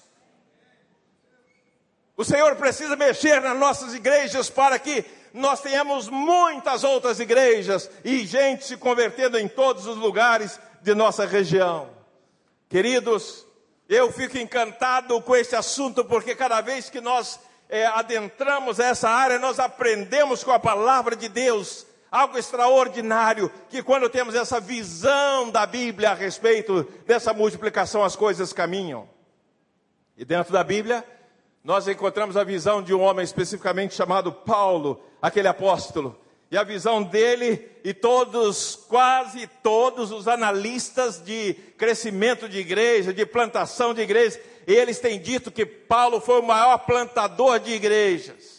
O 2.15 2.23
Senhor 2.23 2.55
precisa 2.55 2.95
mexer 2.95 3.41
nas 3.41 3.57
nossas 3.57 3.95
igrejas 3.95 4.47
para 4.47 4.77
que 4.77 5.03
nós 5.33 5.61
tenhamos 5.61 6.07
muitas 6.07 6.83
outras 6.83 7.19
igrejas 7.19 7.89
e 8.03 8.27
gente 8.27 8.63
se 8.63 8.77
convertendo 8.77 9.39
em 9.39 9.47
todos 9.47 9.87
os 9.87 9.97
lugares 9.97 10.59
de 10.83 10.93
nossa 10.93 11.25
região. 11.25 11.89
Queridos, 12.69 13.43
eu 13.89 14.11
fico 14.11 14.37
encantado 14.37 15.19
com 15.19 15.35
esse 15.35 15.55
assunto 15.55 16.05
porque 16.05 16.35
cada 16.35 16.61
vez 16.61 16.91
que 16.91 17.01
nós 17.01 17.39
é, 17.67 17.87
adentramos 17.87 18.79
essa 18.79 19.09
área, 19.09 19.39
nós 19.39 19.57
aprendemos 19.57 20.43
com 20.43 20.51
a 20.51 20.59
palavra 20.59 21.15
de 21.15 21.27
Deus 21.27 21.87
algo 22.15 22.37
extraordinário, 22.37 23.51
que 23.69 23.83
quando 23.83 24.09
temos 24.09 24.35
essa 24.35 24.57
visão 24.57 25.51
da 25.51 25.65
Bíblia 25.65 26.11
a 26.11 26.13
respeito 26.13 26.87
dessa 27.05 27.33
multiplicação, 27.33 28.05
as 28.05 28.15
coisas 28.15 28.53
caminham. 28.53 29.09
E 30.15 30.23
dentro 30.23 30.53
da 30.53 30.63
Bíblia, 30.63 31.03
nós 31.61 31.89
encontramos 31.89 32.37
a 32.37 32.43
visão 32.45 32.81
de 32.81 32.93
um 32.93 33.01
homem 33.01 33.25
especificamente 33.25 33.93
chamado 33.93 34.31
Paulo, 34.31 35.03
aquele 35.21 35.49
apóstolo. 35.49 36.17
E 36.49 36.57
a 36.57 36.63
visão 36.63 37.03
dele 37.03 37.69
e 37.83 37.93
todos, 37.93 38.77
quase 38.87 39.45
todos 39.61 40.09
os 40.11 40.25
analistas 40.25 41.21
de 41.21 41.53
crescimento 41.77 42.47
de 42.47 42.59
igreja, 42.59 43.13
de 43.13 43.25
plantação 43.25 43.93
de 43.93 43.99
igreja, 43.99 44.39
eles 44.65 44.99
têm 44.99 45.19
dito 45.19 45.51
que 45.51 45.65
Paulo 45.65 46.21
foi 46.21 46.39
o 46.39 46.47
maior 46.47 46.77
plantador 46.77 47.59
de 47.59 47.73
igrejas. 47.73 48.54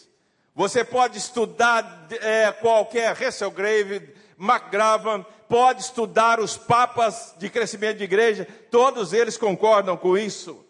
Você 0.57 0.83
pode 0.83 1.19
estudar 1.19 2.07
é, 2.19 2.51
qualquer 2.51 3.15
Grave, 3.53 4.11
McGravan, 4.39 5.23
pode 5.47 5.81
estudar 5.81 6.39
os 6.39 6.57
papas 6.57 7.35
de 7.37 7.47
crescimento 7.47 7.99
de 7.99 8.05
igreja, 8.05 8.47
todos 8.71 9.13
eles 9.13 9.37
concordam 9.37 9.95
com 9.95 10.17
isso. 10.17 10.65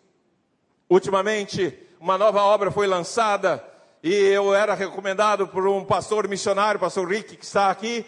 Ultimamente, 0.89 1.73
uma 2.01 2.17
nova 2.17 2.43
obra 2.43 2.69
foi 2.69 2.85
lançada 2.85 3.63
e 4.03 4.13
eu 4.13 4.53
era 4.53 4.73
recomendado 4.73 5.47
por 5.47 5.65
um 5.65 5.85
pastor 5.85 6.27
missionário, 6.27 6.81
pastor 6.81 7.07
Rick, 7.07 7.37
que 7.37 7.45
está 7.45 7.69
aqui. 7.69 8.05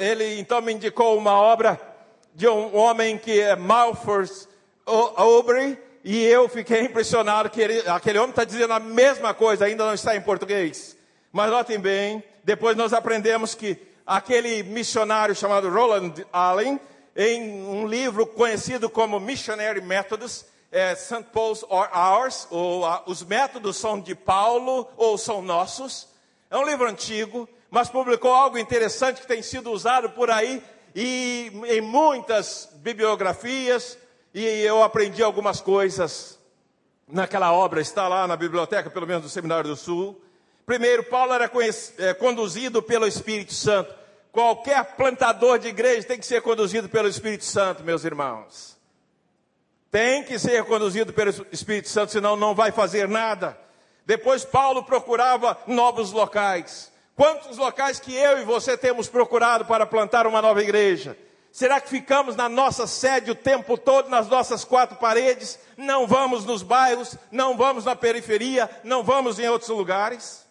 ele 0.00 0.40
então 0.40 0.60
me 0.60 0.72
indicou 0.72 1.16
uma 1.16 1.34
obra 1.34 1.80
de 2.34 2.48
um 2.48 2.76
homem 2.76 3.16
que 3.16 3.40
é 3.40 3.54
Malfors 3.54 4.48
Aubrey, 4.84 5.78
e 6.02 6.24
eu 6.24 6.48
fiquei 6.48 6.80
impressionado 6.80 7.48
que 7.48 7.60
ele, 7.60 7.88
aquele 7.88 8.18
homem 8.18 8.30
está 8.30 8.42
dizendo 8.42 8.72
a 8.72 8.80
mesma 8.80 9.32
coisa, 9.32 9.66
ainda 9.66 9.86
não 9.86 9.94
está 9.94 10.16
em 10.16 10.20
português. 10.20 10.95
Mas 11.36 11.50
notem 11.50 11.78
bem, 11.78 12.24
depois 12.44 12.74
nós 12.78 12.94
aprendemos 12.94 13.54
que 13.54 13.76
aquele 14.06 14.62
missionário 14.62 15.34
chamado 15.34 15.68
Roland 15.68 16.14
Allen, 16.32 16.80
em 17.14 17.62
um 17.66 17.86
livro 17.86 18.26
conhecido 18.26 18.88
como 18.88 19.20
Missionary 19.20 19.82
Methods, 19.82 20.46
é, 20.72 20.94
St. 20.94 21.24
Paul's 21.34 21.62
or 21.68 21.90
Ours, 21.94 22.48
ou 22.50 22.86
Os 23.04 23.22
Métodos 23.22 23.76
são 23.76 24.00
de 24.00 24.14
Paulo 24.14 24.88
ou 24.96 25.18
são 25.18 25.42
nossos. 25.42 26.08
É 26.50 26.56
um 26.56 26.64
livro 26.64 26.88
antigo, 26.88 27.46
mas 27.70 27.90
publicou 27.90 28.32
algo 28.32 28.56
interessante 28.56 29.20
que 29.20 29.26
tem 29.26 29.42
sido 29.42 29.70
usado 29.70 30.08
por 30.08 30.30
aí 30.30 30.62
e 30.94 31.52
em 31.66 31.82
muitas 31.82 32.70
bibliografias, 32.76 33.98
e 34.32 34.42
eu 34.42 34.82
aprendi 34.82 35.22
algumas 35.22 35.60
coisas 35.60 36.38
naquela 37.06 37.52
obra, 37.52 37.82
está 37.82 38.08
lá 38.08 38.26
na 38.26 38.36
biblioteca, 38.36 38.88
pelo 38.88 39.06
menos 39.06 39.22
do 39.22 39.28
Seminário 39.28 39.68
do 39.68 39.76
Sul. 39.76 40.18
Primeiro, 40.66 41.04
Paulo 41.04 41.32
era 41.32 41.48
é, 41.98 42.12
conduzido 42.12 42.82
pelo 42.82 43.06
Espírito 43.06 43.54
Santo. 43.54 43.94
Qualquer 44.32 44.96
plantador 44.96 45.60
de 45.60 45.68
igreja 45.68 46.08
tem 46.08 46.18
que 46.18 46.26
ser 46.26 46.42
conduzido 46.42 46.88
pelo 46.88 47.06
Espírito 47.06 47.44
Santo, 47.44 47.84
meus 47.84 48.04
irmãos. 48.04 48.76
Tem 49.92 50.24
que 50.24 50.38
ser 50.40 50.64
conduzido 50.64 51.12
pelo 51.12 51.30
Espírito 51.52 51.88
Santo, 51.88 52.10
senão 52.10 52.34
não 52.34 52.52
vai 52.52 52.72
fazer 52.72 53.08
nada. 53.08 53.56
Depois 54.04 54.44
Paulo 54.44 54.82
procurava 54.82 55.56
novos 55.68 56.10
locais. 56.10 56.92
Quantos 57.14 57.56
locais 57.56 58.00
que 58.00 58.14
eu 58.14 58.38
e 58.38 58.44
você 58.44 58.76
temos 58.76 59.08
procurado 59.08 59.64
para 59.64 59.86
plantar 59.86 60.26
uma 60.26 60.42
nova 60.42 60.60
igreja? 60.60 61.16
Será 61.52 61.80
que 61.80 61.88
ficamos 61.88 62.34
na 62.36 62.48
nossa 62.48 62.86
sede 62.88 63.30
o 63.30 63.34
tempo 63.36 63.78
todo, 63.78 64.10
nas 64.10 64.28
nossas 64.28 64.64
quatro 64.64 64.96
paredes? 64.96 65.58
Não 65.76 66.08
vamos 66.08 66.44
nos 66.44 66.62
bairros, 66.62 67.16
não 67.30 67.56
vamos 67.56 67.84
na 67.84 67.96
periferia, 67.96 68.68
não 68.82 69.02
vamos 69.02 69.38
em 69.38 69.48
outros 69.48 69.70
lugares? 69.70 70.45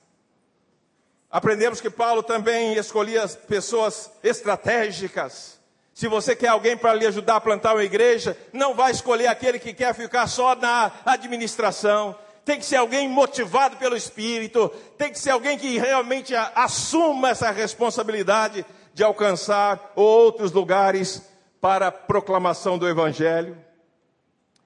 Aprendemos 1.36 1.82
que 1.82 1.90
Paulo 1.90 2.24
também 2.24 2.76
escolhia 2.76 3.28
pessoas 3.28 4.10
estratégicas 4.24 5.56
se 5.96 6.10
você 6.10 6.36
quer 6.36 6.50
alguém 6.50 6.76
para 6.76 6.94
lhe 6.94 7.08
ajudar 7.08 7.38
a 7.38 7.42
plantar 7.42 7.74
uma 7.74 7.84
igreja, 7.84 8.38
não 8.52 8.74
vai 8.74 8.92
escolher 8.92 9.28
aquele 9.28 9.58
que 9.58 9.74
quer 9.74 9.96
ficar 9.96 10.28
só 10.28 10.54
na 10.54 10.92
administração. 11.06 12.14
Tem 12.44 12.60
que 12.60 12.66
ser 12.66 12.76
alguém 12.76 13.08
motivado 13.08 13.78
pelo 13.78 13.96
Espírito, 13.96 14.68
tem 14.98 15.10
que 15.10 15.18
ser 15.18 15.30
alguém 15.30 15.58
que 15.58 15.78
realmente 15.78 16.36
assuma 16.36 17.30
essa 17.30 17.50
responsabilidade 17.50 18.66
de 18.94 19.06
alcançar 19.06 19.94
outros 19.96 20.52
lugares 20.52 21.22
para 21.62 21.88
a 21.88 21.92
proclamação 21.94 22.78
do 22.78 22.90
Evangelho. 22.90 23.58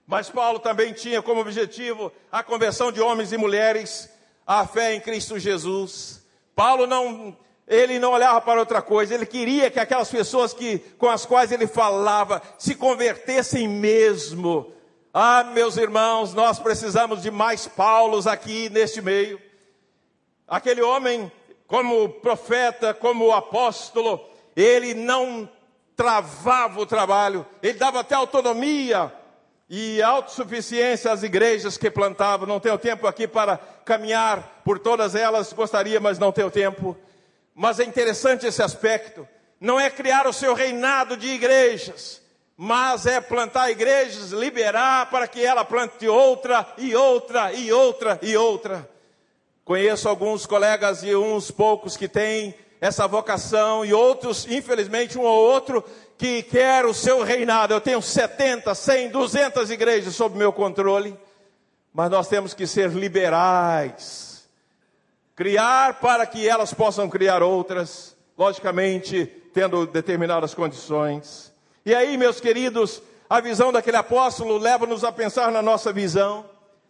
Mas 0.08 0.32
Paulo 0.32 0.58
também 0.58 0.94
tinha 0.94 1.22
como 1.22 1.42
objetivo 1.42 2.12
a 2.32 2.42
conversão 2.42 2.92
de 2.92 3.02
homens 3.02 3.32
e 3.32 3.38
mulheres 3.38 4.10
à 4.48 4.66
fé 4.66 4.96
em 4.96 5.00
Cristo 5.00 5.38
Jesus. 5.38 6.19
Paulo 6.60 6.86
não 6.86 7.38
ele 7.66 8.00
não 8.00 8.12
olhava 8.12 8.42
para 8.42 8.60
outra 8.60 8.82
coisa, 8.82 9.14
ele 9.14 9.26
queria 9.26 9.72
que 9.72 9.80
aquelas 9.80 10.10
pessoas 10.10 10.54
que, 10.54 10.80
com 10.98 11.08
as 11.08 11.26
quais 11.26 11.54
ele 11.54 11.68
falava 11.68 12.42
se 12.58 12.76
convertessem 12.76 13.66
mesmo. 13.66 14.74
Ah, 15.14 15.44
meus 15.44 15.78
irmãos, 15.78 16.34
nós 16.34 16.60
precisamos 16.60 17.22
de 17.22 17.32
mais 17.32 17.66
Paulos 17.66 18.28
aqui 18.28 18.70
neste 18.72 19.02
meio. 19.02 19.40
Aquele 20.48 20.82
homem, 20.82 21.32
como 21.66 22.10
profeta, 22.10 22.94
como 22.94 23.32
apóstolo, 23.32 24.20
ele 24.54 24.94
não 24.94 25.48
travava 25.96 26.82
o 26.82 26.86
trabalho, 26.86 27.46
ele 27.64 27.78
dava 27.78 28.02
até 28.02 28.16
autonomia 28.16 29.14
e 29.70 30.02
autossuficiência 30.02 31.12
às 31.12 31.22
igrejas 31.22 31.78
que 31.78 31.92
plantava. 31.92 32.48
Não 32.48 32.60
tenho 32.60 32.78
tempo 32.78 33.06
aqui 33.06 33.28
para 33.28 33.58
caminhar 33.86 34.62
por 34.66 34.80
todas 34.80 35.14
elas, 35.14 35.54
gostaria, 35.54 36.00
mas 36.00 36.18
não 36.18 36.32
tenho 36.32 36.50
tempo. 36.50 36.98
Mas 37.54 37.80
é 37.80 37.84
interessante 37.84 38.48
esse 38.48 38.64
aspecto. 38.64 39.28
Não 39.60 39.80
é 39.80 39.90
criar 39.90 40.26
o 40.26 40.34
seu 40.34 40.54
reinado 40.54 41.16
de 41.16 41.28
igrejas, 41.28 42.22
mas 42.58 43.06
é 43.06 43.22
plantar 43.22 43.70
igrejas, 43.70 44.32
liberar 44.32 45.10
para 45.10 45.28
que 45.28 45.46
ela 45.46 45.64
plante 45.64 46.08
outra 46.08 46.66
e 46.78 46.96
outra 46.96 47.54
e 47.54 47.72
outra 47.72 48.18
e 48.22 48.36
outra. 48.36 48.90
Conheço 49.64 50.10
alguns 50.10 50.46
colegas 50.46 51.04
e 51.04 51.16
uns 51.16 51.52
poucos 51.52 51.96
que 51.96 52.08
têm 52.08 52.56
essa 52.82 53.08
vocação 53.08 53.84
e 53.86 53.94
outros, 53.94 54.48
infelizmente, 54.50 55.18
um 55.18 55.22
ou 55.22 55.52
outro 55.52 55.84
que 56.20 56.44
quer 56.44 56.86
o 56.86 56.94
seu 56.94 57.24
reinado. 57.24 57.74
Eu 57.74 57.82
tenho 57.82 58.00
70, 58.02 58.76
100, 58.76 59.10
200 59.10 59.72
igrejas 59.72 60.16
sob 60.16 60.38
meu 60.38 60.54
controle, 60.54 61.18
mas 61.92 62.12
nós 62.12 62.28
temos 62.28 62.54
que 62.54 62.68
ser 62.68 62.92
liberais 62.92 64.30
criar 65.40 66.02
para 66.02 66.26
que 66.26 66.46
elas 66.46 66.74
possam 66.74 67.10
criar 67.10 67.42
outras, 67.42 68.14
logicamente 68.38 69.26
tendo 69.54 69.88
determinadas 69.88 70.54
condições. 70.54 71.54
E 71.86 71.96
aí, 71.96 72.18
meus 72.18 72.42
queridos, 72.42 73.02
a 73.30 73.40
visão 73.40 73.72
daquele 73.72 73.96
apóstolo 73.96 74.58
leva-nos 74.58 75.06
a 75.06 75.14
pensar 75.14 75.50
na 75.50 75.62
nossa 75.62 75.94
visão, 75.94 76.44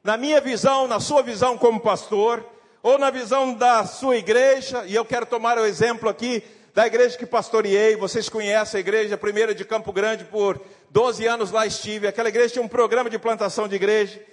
na 0.04 0.18
minha 0.18 0.42
visão, 0.42 0.88
na 0.88 1.00
sua 1.00 1.22
visão 1.22 1.60
como 1.60 1.80
pastor, 1.80 2.44
ou 2.82 2.98
na 2.98 3.12
visão 3.12 3.54
da 3.54 3.86
sua 3.86 4.18
igreja, 4.18 4.84
e 4.88 4.96
eu 4.96 5.06
quero 5.06 5.28
tomar 5.28 5.60
o 5.60 5.66
exemplo 5.66 6.10
aqui 6.10 6.44
da 6.80 6.88
igreja 6.88 7.18
que 7.18 7.26
pastoreei, 7.26 7.98
vocês 7.98 8.30
conhecem 8.30 8.78
a 8.78 8.80
igreja 8.80 9.18
primeira 9.18 9.54
de 9.54 9.66
Campo 9.66 9.92
Grande, 9.92 10.24
por 10.24 10.62
12 10.90 11.28
anos 11.28 11.52
lá 11.52 11.68
estive, 11.68 12.08
aquela 12.08 12.30
igreja 12.30 12.54
tinha 12.54 12.64
um 12.64 12.70
programa 12.70 13.10
de 13.10 13.20
plantação 13.20 13.68
de 13.68 13.76
igreja, 13.76 14.26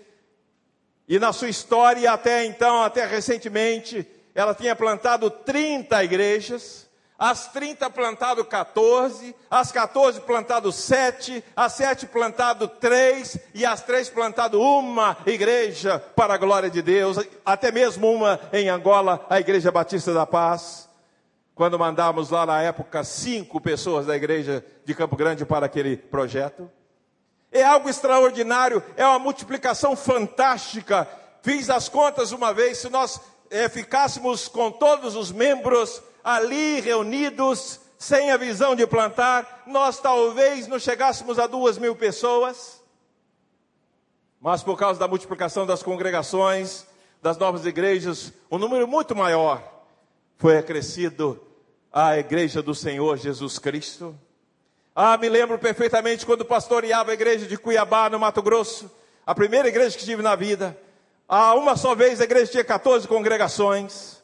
e 1.09 1.19
na 1.19 1.33
sua 1.33 1.49
história, 1.49 2.09
até 2.09 2.45
então, 2.45 2.85
até 2.85 3.05
recentemente, 3.05 4.07
ela 4.33 4.55
tinha 4.55 4.77
plantado 4.77 5.29
30 5.29 6.05
igrejas. 6.05 6.89
as 7.19 7.49
30 7.49 7.91
plantado 7.91 8.45
14, 8.45 9.35
as 9.51 9.73
14 9.73 10.21
plantado 10.21 10.71
7, 10.71 11.43
as 11.57 11.73
7 11.73 12.07
plantado 12.07 12.69
3 12.69 13.39
e 13.55 13.67
as 13.67 13.83
3 13.83 14.09
plantado 14.11 14.61
uma 14.61 15.17
igreja 15.27 15.99
para 16.15 16.35
a 16.35 16.39
glória 16.39 16.71
de 16.71 16.81
Deus, 16.81 17.19
até 17.45 17.73
mesmo 17.73 18.09
uma 18.09 18.39
em 18.53 18.69
Angola, 18.69 19.27
a 19.29 19.41
Igreja 19.41 19.73
Batista 19.73 20.15
da 20.15 20.25
Paz. 20.25 20.86
Quando 21.57 21.79
mandamos 21.79 22.29
lá 22.29 22.45
na 22.45 22.61
época 22.61 23.03
cinco 23.03 23.59
pessoas 23.63 24.05
da 24.05 24.15
igreja 24.15 24.63
de 24.85 24.95
Campo 24.95 25.17
Grande 25.17 25.47
para 25.47 25.65
aquele 25.65 25.97
projeto. 25.97 26.71
É 27.51 27.65
algo 27.65 27.89
extraordinário, 27.89 28.83
é 28.95 29.07
uma 29.07 29.19
multiplicação 29.19 29.97
fantástica. 29.97 31.09
Fiz 31.41 31.71
as 31.71 31.89
contas 31.89 32.31
uma 32.31 32.53
vez, 32.53 32.77
se 32.77 32.91
nós 32.91 33.19
é, 33.49 33.71
ficássemos 33.71 34.49
com 34.49 34.71
todos 34.71 35.17
os 35.17 35.33
membros 35.33 36.03
ali 36.23 36.79
reunidos, 36.81 37.81
sem 37.99 38.31
a 38.31 38.37
visão 38.37 38.77
de 38.77 38.87
plantar, 38.87 39.63
nós 39.67 39.99
talvez 39.99 40.67
não 40.67 40.79
chegássemos 40.79 41.39
a 41.39 41.47
duas 41.47 41.79
mil 41.79 41.97
pessoas, 41.97 42.83
mas 44.39 44.63
por 44.63 44.77
causa 44.77 45.01
da 45.01 45.09
multiplicação 45.09 45.65
das 45.65 45.83
congregações, 45.83 46.87
das 47.23 47.39
novas 47.39 47.65
igrejas, 47.65 48.31
um 48.51 48.59
número 48.59 48.87
muito 48.87 49.17
maior 49.17 49.76
foi 50.37 50.59
acrescido 50.59 51.41
à 51.93 52.19
igreja 52.19 52.63
do 52.63 52.75
Senhor 52.75 53.17
Jesus 53.17 53.59
Cristo. 53.59 54.19
Ah, 54.95 55.17
me 55.17 55.29
lembro 55.29 55.59
perfeitamente 55.59 56.25
quando 56.25 56.45
pastoreava 56.45 57.11
a 57.11 57.15
igreja 57.15 57.47
de 57.47 57.57
Cuiabá, 57.57 58.09
no 58.09 58.19
Mato 58.19 58.43
Grosso, 58.43 58.91
a 59.27 59.35
primeira 59.35 59.69
igreja 59.69 59.97
que 59.97 60.05
tive 60.05 60.23
na 60.23 60.35
vida. 60.35 60.77
Ah, 61.29 61.55
uma 61.55 61.77
só 61.77 61.95
vez 61.95 62.21
a 62.21 62.25
igreja 62.25 62.51
tinha 62.53 62.65
14 62.65 63.07
congregações 63.09 64.17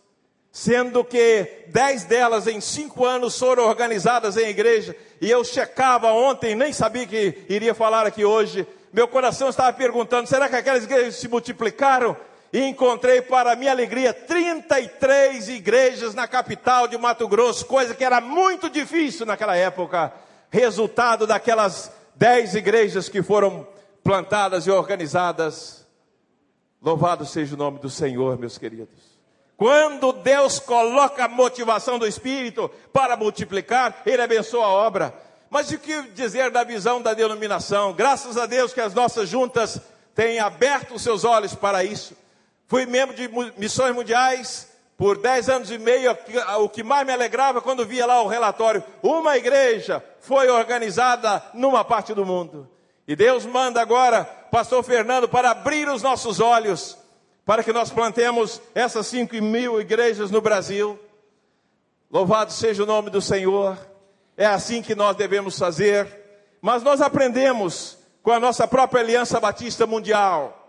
sendo 0.52 1.02
que 1.02 1.64
dez 1.68 2.04
delas 2.04 2.46
em 2.46 2.60
cinco 2.60 3.06
anos 3.06 3.38
foram 3.38 3.64
organizadas 3.64 4.36
em 4.36 4.50
igreja, 4.50 4.94
e 5.18 5.30
eu 5.30 5.42
checava 5.42 6.12
ontem, 6.12 6.54
nem 6.54 6.74
sabia 6.74 7.06
que 7.06 7.38
iria 7.48 7.74
falar 7.74 8.06
aqui 8.06 8.22
hoje, 8.22 8.66
meu 8.92 9.08
coração 9.08 9.48
estava 9.48 9.72
perguntando, 9.72 10.28
será 10.28 10.50
que 10.50 10.56
aquelas 10.56 10.84
igrejas 10.84 11.16
se 11.16 11.26
multiplicaram? 11.26 12.14
E 12.52 12.60
encontrei, 12.64 13.22
para 13.22 13.56
minha 13.56 13.70
alegria, 13.70 14.12
33 14.12 15.48
igrejas 15.48 16.14
na 16.14 16.28
capital 16.28 16.86
de 16.86 16.98
Mato 16.98 17.26
Grosso, 17.26 17.64
coisa 17.64 17.94
que 17.94 18.04
era 18.04 18.20
muito 18.20 18.68
difícil 18.68 19.24
naquela 19.24 19.56
época, 19.56 20.12
resultado 20.50 21.26
daquelas 21.26 21.90
dez 22.14 22.54
igrejas 22.54 23.08
que 23.08 23.22
foram 23.22 23.66
plantadas 24.04 24.66
e 24.66 24.70
organizadas. 24.70 25.86
Louvado 26.82 27.24
seja 27.24 27.54
o 27.54 27.58
nome 27.58 27.78
do 27.78 27.88
Senhor, 27.88 28.38
meus 28.38 28.58
queridos. 28.58 29.12
Quando 29.56 30.12
Deus 30.12 30.58
coloca 30.58 31.24
a 31.24 31.28
motivação 31.28 31.98
do 31.98 32.06
Espírito 32.06 32.70
para 32.92 33.16
multiplicar, 33.16 34.02
Ele 34.04 34.20
abençoa 34.20 34.66
a 34.66 34.70
obra. 34.70 35.14
Mas 35.48 35.70
o 35.70 35.78
que 35.78 36.02
dizer 36.08 36.50
da 36.50 36.64
visão 36.64 37.00
da 37.00 37.14
denominação? 37.14 37.94
Graças 37.94 38.36
a 38.36 38.44
Deus 38.44 38.74
que 38.74 38.80
as 38.80 38.92
nossas 38.92 39.28
juntas 39.28 39.80
têm 40.14 40.38
aberto 40.38 40.96
os 40.96 41.02
seus 41.02 41.24
olhos 41.24 41.54
para 41.54 41.82
isso. 41.82 42.20
Fui 42.72 42.86
membro 42.86 43.14
de 43.14 43.28
missões 43.58 43.94
mundiais 43.94 44.66
por 44.96 45.18
dez 45.18 45.46
anos 45.50 45.70
e 45.70 45.76
meio. 45.76 46.16
O 46.60 46.70
que 46.70 46.82
mais 46.82 47.06
me 47.06 47.12
alegrava 47.12 47.60
quando 47.60 47.84
via 47.84 48.06
lá 48.06 48.22
o 48.22 48.28
relatório: 48.28 48.82
uma 49.02 49.36
igreja 49.36 50.02
foi 50.20 50.48
organizada 50.48 51.44
numa 51.52 51.84
parte 51.84 52.14
do 52.14 52.24
mundo. 52.24 52.66
E 53.06 53.14
Deus 53.14 53.44
manda 53.44 53.78
agora, 53.78 54.24
Pastor 54.50 54.82
Fernando, 54.82 55.28
para 55.28 55.50
abrir 55.50 55.86
os 55.86 56.02
nossos 56.02 56.40
olhos 56.40 56.96
para 57.44 57.62
que 57.62 57.74
nós 57.74 57.90
plantemos 57.90 58.58
essas 58.74 59.06
cinco 59.06 59.34
mil 59.34 59.78
igrejas 59.78 60.30
no 60.30 60.40
Brasil. 60.40 60.98
Louvado 62.10 62.54
seja 62.54 62.84
o 62.84 62.86
nome 62.86 63.10
do 63.10 63.20
Senhor. 63.20 63.76
É 64.34 64.46
assim 64.46 64.80
que 64.80 64.94
nós 64.94 65.14
devemos 65.14 65.58
fazer. 65.58 66.08
Mas 66.62 66.82
nós 66.82 67.02
aprendemos 67.02 67.98
com 68.22 68.32
a 68.32 68.40
nossa 68.40 68.66
própria 68.66 69.02
Aliança 69.02 69.38
Batista 69.38 69.86
Mundial 69.86 70.61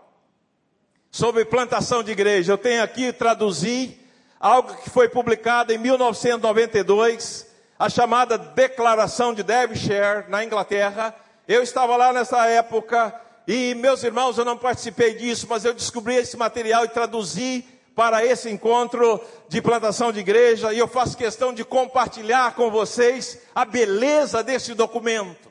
sobre 1.14 1.44
plantação 1.44 2.02
de 2.02 2.10
igreja. 2.10 2.54
Eu 2.54 2.58
tenho 2.58 2.82
aqui 2.82 3.12
traduzi 3.12 3.96
algo 4.40 4.74
que 4.74 4.90
foi 4.90 5.08
publicado 5.08 5.72
em 5.72 5.78
1992, 5.78 7.46
a 7.78 7.88
chamada 7.88 8.36
Declaração 8.36 9.32
de 9.32 9.44
Derbyshire, 9.44 10.24
na 10.28 10.42
Inglaterra. 10.42 11.14
Eu 11.46 11.62
estava 11.62 11.96
lá 11.96 12.12
nessa 12.12 12.44
época 12.48 13.14
e 13.46 13.76
meus 13.76 14.02
irmãos, 14.02 14.38
eu 14.38 14.44
não 14.44 14.58
participei 14.58 15.14
disso, 15.14 15.46
mas 15.48 15.64
eu 15.64 15.72
descobri 15.72 16.16
esse 16.16 16.36
material 16.36 16.84
e 16.84 16.88
traduzi 16.88 17.64
para 17.94 18.26
esse 18.26 18.50
encontro 18.50 19.20
de 19.48 19.62
plantação 19.62 20.10
de 20.10 20.18
igreja, 20.18 20.72
e 20.72 20.80
eu 20.80 20.88
faço 20.88 21.16
questão 21.16 21.54
de 21.54 21.64
compartilhar 21.64 22.56
com 22.56 22.72
vocês 22.72 23.38
a 23.54 23.64
beleza 23.64 24.42
desse 24.42 24.74
documento, 24.74 25.48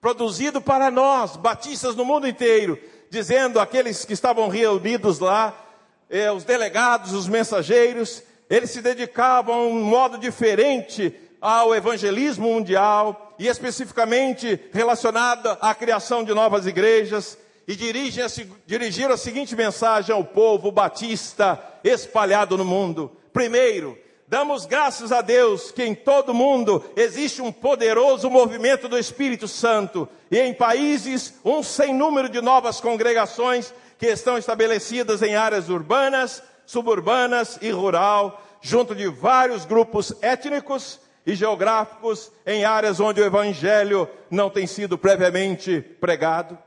produzido 0.00 0.60
para 0.60 0.90
nós, 0.90 1.36
batistas 1.36 1.94
no 1.94 2.04
mundo 2.04 2.26
inteiro, 2.26 2.76
dizendo 3.10 3.60
aqueles 3.60 4.04
que 4.04 4.12
estavam 4.12 4.48
reunidos 4.48 5.18
lá, 5.18 5.54
eh, 6.10 6.30
os 6.30 6.44
delegados, 6.44 7.12
os 7.12 7.28
mensageiros, 7.28 8.22
eles 8.48 8.70
se 8.70 8.80
dedicavam 8.80 9.54
a 9.54 9.66
um 9.66 9.82
modo 9.82 10.18
diferente 10.18 11.14
ao 11.40 11.74
evangelismo 11.74 12.52
mundial 12.52 13.34
e 13.38 13.46
especificamente 13.46 14.58
relacionada 14.72 15.52
à 15.60 15.74
criação 15.74 16.24
de 16.24 16.34
novas 16.34 16.66
igrejas 16.66 17.38
e 17.66 17.76
dirigem 17.76 18.24
a, 18.24 18.28
dirigiram 18.66 19.12
a 19.12 19.18
seguinte 19.18 19.54
mensagem 19.54 20.14
ao 20.14 20.24
povo 20.24 20.72
batista 20.72 21.62
espalhado 21.84 22.56
no 22.56 22.64
mundo. 22.64 23.12
Primeiro, 23.32 23.96
damos 24.28 24.66
graças 24.66 25.10
a 25.10 25.22
Deus 25.22 25.70
que 25.70 25.82
em 25.82 25.94
todo 25.94 26.34
mundo 26.34 26.84
existe 26.94 27.40
um 27.40 27.50
poderoso 27.50 28.28
movimento 28.28 28.86
do 28.86 28.98
Espírito 28.98 29.48
Santo 29.48 30.06
e 30.30 30.38
em 30.38 30.52
países 30.52 31.34
um 31.42 31.62
sem 31.62 31.94
número 31.94 32.28
de 32.28 32.40
novas 32.42 32.78
congregações 32.80 33.72
que 33.98 34.06
estão 34.06 34.36
estabelecidas 34.36 35.22
em 35.22 35.34
áreas 35.34 35.70
urbanas, 35.70 36.42
suburbanas 36.66 37.58
e 37.62 37.70
rural, 37.70 38.42
junto 38.60 38.94
de 38.94 39.08
vários 39.08 39.64
grupos 39.64 40.12
étnicos 40.20 41.00
e 41.24 41.34
geográficos 41.34 42.30
em 42.46 42.64
áreas 42.64 43.00
onde 43.00 43.20
o 43.20 43.24
evangelho 43.24 44.08
não 44.30 44.50
tem 44.50 44.66
sido 44.66 44.98
previamente 44.98 45.80
pregado. 45.80 46.58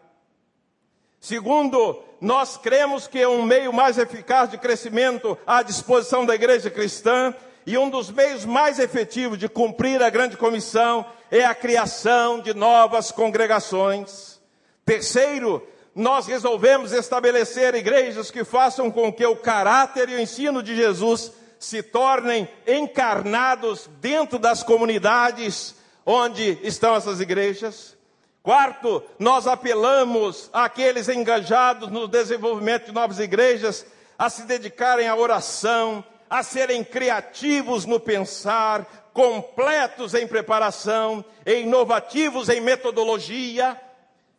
Segundo, 1.19 2.02
nós 2.19 2.58
cremos 2.58 3.08
que 3.08 3.19
é 3.19 3.28
um 3.28 3.43
meio 3.43 3.71
mais 3.71 4.00
eficaz 4.00 4.50
de 4.50 4.58
crescimento 4.58 5.38
à 5.45 5.62
disposição 5.62 6.26
da 6.26 6.34
igreja 6.34 6.69
cristã 6.69 7.34
e 7.65 7.78
um 7.78 7.89
dos 7.89 8.10
meios 8.10 8.45
mais 8.45 8.80
efetivos 8.80 9.38
de 9.38 9.47
cumprir 9.47 10.02
a 10.02 10.10
grande 10.10 10.38
comissão 10.38 11.06
é 11.30 11.45
a 11.45 11.56
criação 11.56 12.39
de 12.39 12.54
novas 12.54 13.12
congregações. 13.12 14.39
Terceiro, 14.86 15.65
nós 15.95 16.26
resolvemos 16.26 16.91
estabelecer 16.91 17.76
igrejas 17.76 18.32
que 18.32 18.43
façam 18.43 18.89
com 18.89 19.12
que 19.12 19.26
o 19.26 19.36
caráter 19.36 20.10
e 20.10 20.15
o 20.15 20.19
ensino 20.19 20.63
de 20.63 20.76
Jesus 20.76 21.32
se 21.60 21.84
tornem 21.84 22.50
encarnados 22.65 23.89
dentro 24.00 24.39
das 24.39 24.63
comunidades 24.63 25.76
onde 26.06 26.58
estão 26.63 26.95
essas 26.95 27.19
igrejas. 27.19 27.95
Quarto, 28.41 29.04
nós 29.19 29.45
apelamos 29.45 30.50
àqueles 30.52 31.08
engajados 31.08 31.89
no 31.89 32.08
desenvolvimento 32.08 32.86
de 32.86 32.91
novas 32.91 33.19
igrejas 33.19 33.86
a 34.17 34.30
se 34.30 34.43
dedicarem 34.43 35.08
à 35.08 35.15
oração, 35.15 36.04
a 36.31 36.43
serem 36.43 36.81
criativos 36.81 37.85
no 37.85 37.99
pensar, 37.99 39.09
completos 39.11 40.13
em 40.13 40.25
preparação, 40.25 41.25
inovativos 41.45 42.47
em 42.47 42.61
metodologia, 42.61 43.77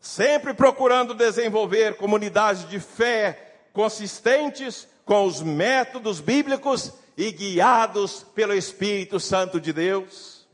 sempre 0.01 0.55
procurando 0.55 1.13
desenvolver 1.13 1.99
comunidades 1.99 2.67
de 2.67 2.81
fé 2.81 3.57
consistentes 3.75 4.89
com 5.05 5.27
os 5.27 5.43
métodos 5.43 6.19
bíblicos 6.19 6.95
e 7.15 7.31
guiados 7.31 8.25
pelo 8.35 8.55
Espírito 8.55 9.21
Santo 9.21 9.61
de 9.61 9.71
Deus. 9.71 10.49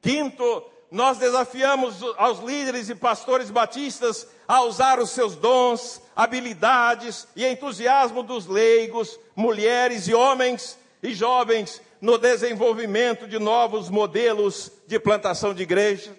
Quinto, 0.00 0.64
nós 0.90 1.18
desafiamos 1.18 2.02
aos 2.16 2.38
líderes 2.40 2.88
e 2.88 2.94
pastores 2.94 3.50
batistas 3.50 4.26
a 4.46 4.62
usar 4.62 4.98
os 4.98 5.10
seus 5.10 5.36
dons, 5.36 6.00
habilidades 6.16 7.28
e 7.36 7.46
entusiasmo 7.46 8.22
dos 8.22 8.46
leigos, 8.46 9.18
mulheres 9.36 10.08
e 10.08 10.14
homens 10.14 10.78
e 11.02 11.14
jovens 11.14 11.82
no 12.00 12.16
desenvolvimento 12.16 13.26
de 13.26 13.38
novos 13.38 13.90
modelos 13.90 14.70
de 14.86 14.98
plantação 14.98 15.52
de 15.52 15.62
igreja. 15.62 16.16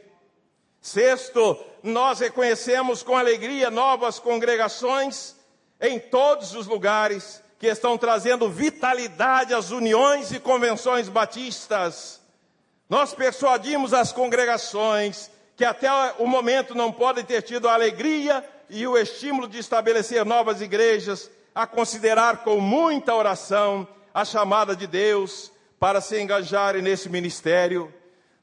Sexto, 0.81 1.57
nós 1.81 2.19
reconhecemos 2.19 3.01
com 3.01 3.17
alegria 3.17 3.69
novas 3.71 4.19
congregações 4.19 5.35
em 5.81 5.99
todos 5.99 6.53
os 6.53 6.67
lugares 6.67 7.41
que 7.57 7.67
estão 7.67 7.97
trazendo 7.97 8.49
vitalidade 8.49 9.53
às 9.53 9.71
uniões 9.71 10.31
e 10.31 10.39
convenções 10.39 11.09
batistas. 11.09 12.18
Nós 12.89 13.13
persuadimos 13.13 13.93
as 13.93 14.11
congregações 14.11 15.29
que 15.55 15.63
até 15.63 15.87
o 16.17 16.25
momento 16.25 16.73
não 16.73 16.91
podem 16.91 17.23
ter 17.23 17.43
tido 17.43 17.69
a 17.69 17.73
alegria 17.75 18.43
e 18.67 18.87
o 18.87 18.97
estímulo 18.97 19.47
de 19.47 19.59
estabelecer 19.59 20.25
novas 20.25 20.59
igrejas, 20.59 21.29
a 21.53 21.67
considerar 21.67 22.37
com 22.37 22.59
muita 22.59 23.13
oração 23.13 23.87
a 24.11 24.25
chamada 24.25 24.75
de 24.75 24.87
Deus 24.87 25.51
para 25.79 26.01
se 26.01 26.19
engajarem 26.19 26.81
nesse 26.81 27.09
ministério. 27.09 27.93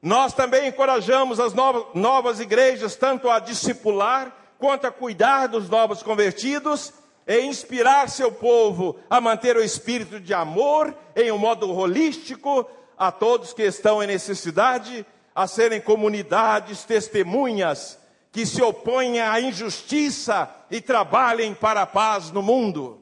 Nós 0.00 0.32
também 0.32 0.68
encorajamos 0.68 1.40
as 1.40 1.52
novas 1.52 2.38
igrejas 2.38 2.94
tanto 2.94 3.28
a 3.28 3.40
discipular 3.40 4.32
quanto 4.58 4.86
a 4.86 4.92
cuidar 4.92 5.48
dos 5.48 5.68
novos 5.68 6.04
convertidos 6.04 6.92
e 7.26 7.40
inspirar 7.40 8.08
seu 8.08 8.30
povo 8.30 8.96
a 9.10 9.20
manter 9.20 9.56
o 9.56 9.62
espírito 9.62 10.20
de 10.20 10.32
amor 10.32 10.94
em 11.16 11.32
um 11.32 11.38
modo 11.38 11.72
holístico 11.74 12.68
a 12.98 13.12
todos 13.12 13.52
que 13.52 13.62
estão 13.62 14.02
em 14.02 14.06
necessidade, 14.06 15.04
a 15.34 15.46
serem 15.46 15.80
comunidades 15.80 16.84
testemunhas 16.84 17.98
que 18.32 18.44
se 18.46 18.62
opõem 18.62 19.20
à 19.20 19.40
injustiça 19.40 20.48
e 20.70 20.80
trabalhem 20.80 21.54
para 21.54 21.82
a 21.82 21.86
paz 21.86 22.30
no 22.30 22.42
mundo. 22.42 23.00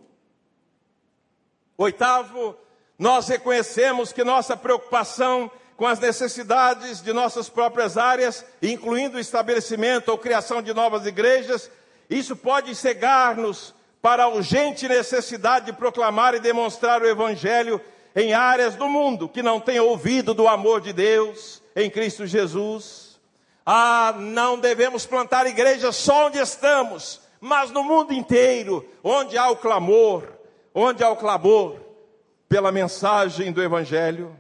Oitavo, 1.76 2.57
nós 2.98 3.26
reconhecemos 3.28 4.12
que 4.12 4.22
nossa 4.22 4.57
preocupação 4.57 5.50
com 5.76 5.87
as 5.87 5.98
necessidades 5.98 7.02
de 7.02 7.12
nossas 7.12 7.48
próprias 7.48 7.96
áreas, 7.96 8.44
incluindo 8.62 9.16
o 9.16 9.20
estabelecimento 9.20 10.09
ou 10.09 10.18
criação 10.18 10.62
de 10.62 10.72
novas 10.72 11.04
igrejas, 11.04 11.70
isso 12.09 12.37
pode 12.37 12.74
cegar-nos 12.74 13.74
para 14.00 14.24
a 14.24 14.28
urgente 14.28 14.87
necessidade 14.87 15.66
de 15.66 15.72
proclamar 15.72 16.35
e 16.35 16.40
demonstrar 16.40 17.02
o 17.02 17.09
Evangelho 17.09 17.80
em 18.14 18.33
áreas 18.33 18.77
do 18.77 18.88
mundo 18.88 19.29
que 19.29 19.42
não 19.42 19.61
têm 19.61 19.81
ouvido 19.81 20.35
do 20.35 20.46
amor 20.46 20.81
de 20.81 20.92
Deus 20.92 21.62
em 21.74 21.90
Cristo 21.90 22.27
Jesus. 22.27 23.20
Ah, 23.66 24.14
não 24.16 24.59
devemos 24.59 25.07
plantar 25.07 25.46
igrejas 25.46 25.96
só 25.96 26.27
onde 26.27 26.38
estamos, 26.38 27.20
mas 27.40 27.70
no 27.70 27.83
mundo 27.83 28.12
inteiro, 28.12 28.87
onde 29.03 29.37
há 29.37 29.50
o 29.50 29.57
clamor, 29.57 30.29
onde 30.74 31.03
há 31.03 31.11
o 31.11 31.16
clamor 31.16 31.81
pela 32.48 32.70
mensagem 32.70 33.50
do 33.50 33.62
Evangelho. 33.62 34.37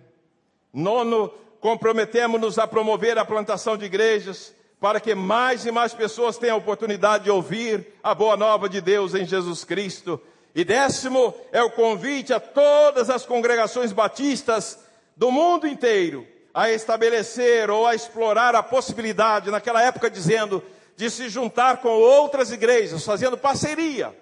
Nono, 0.72 1.32
comprometemos-nos 1.60 2.58
a 2.58 2.66
promover 2.66 3.18
a 3.18 3.24
plantação 3.24 3.76
de 3.76 3.86
igrejas 3.86 4.54
para 4.78 5.00
que 5.00 5.14
mais 5.14 5.64
e 5.64 5.70
mais 5.70 5.94
pessoas 5.94 6.36
tenham 6.36 6.56
a 6.56 6.58
oportunidade 6.58 7.24
de 7.24 7.30
ouvir 7.30 7.94
a 8.02 8.14
boa 8.14 8.36
nova 8.36 8.68
de 8.68 8.82
Deus 8.82 9.14
em 9.14 9.24
Jesus 9.24 9.64
Cristo. 9.64 10.20
E 10.54 10.64
décimo 10.64 11.34
é 11.50 11.62
o 11.62 11.70
convite 11.70 12.32
a 12.32 12.38
todas 12.38 13.10
as 13.10 13.26
congregações 13.26 13.92
batistas 13.92 14.78
do 15.16 15.30
mundo 15.30 15.66
inteiro 15.66 16.26
a 16.52 16.70
estabelecer 16.70 17.68
ou 17.70 17.86
a 17.86 17.94
explorar 17.94 18.54
a 18.54 18.62
possibilidade, 18.62 19.50
naquela 19.50 19.82
época 19.82 20.08
dizendo, 20.08 20.62
de 20.96 21.10
se 21.10 21.28
juntar 21.28 21.78
com 21.78 21.88
outras 21.88 22.52
igrejas, 22.52 23.04
fazendo 23.04 23.36
parceria 23.36 24.14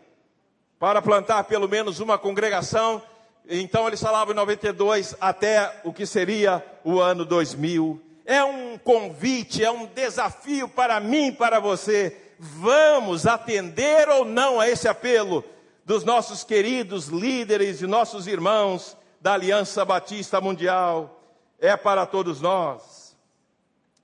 para 0.79 1.03
plantar 1.03 1.45
pelo 1.45 1.69
menos 1.69 2.01
uma 2.01 2.17
congregação 2.17 3.03
então 3.49 3.89
eles 3.89 4.01
falavam 4.01 4.33
em 4.33 4.37
92 4.37 5.17
até 5.21 5.81
o 5.85 5.93
que 5.93 6.07
seria 6.07 6.65
o 6.85 7.01
ano 7.01 7.25
2000. 7.25 8.01
É 8.25 8.43
um 8.45 8.79
convite, 8.79 9.65
é 9.65 9.71
um 9.71 9.87
desafio 9.87 10.69
para 10.69 11.01
mim 11.01 11.33
para 11.33 11.59
você. 11.59 12.17
Vamos 12.39 13.27
atender 13.27 14.09
ou 14.09 14.25
não 14.25 14.61
a 14.61 14.69
esse 14.69 14.87
apelo 14.87 15.45
dos 15.85 16.05
nossos 16.05 16.45
queridos 16.45 17.09
líderes 17.09 17.81
e 17.81 17.87
nossos 17.87 18.27
irmãos 18.27 18.97
da 19.21 19.35
Aliança 19.35 19.85
Batista 19.85 20.41
Mundial. 20.41 21.21
É 21.59 21.77
para 21.77 22.07
todos 22.07 22.41
nós. 22.41 23.17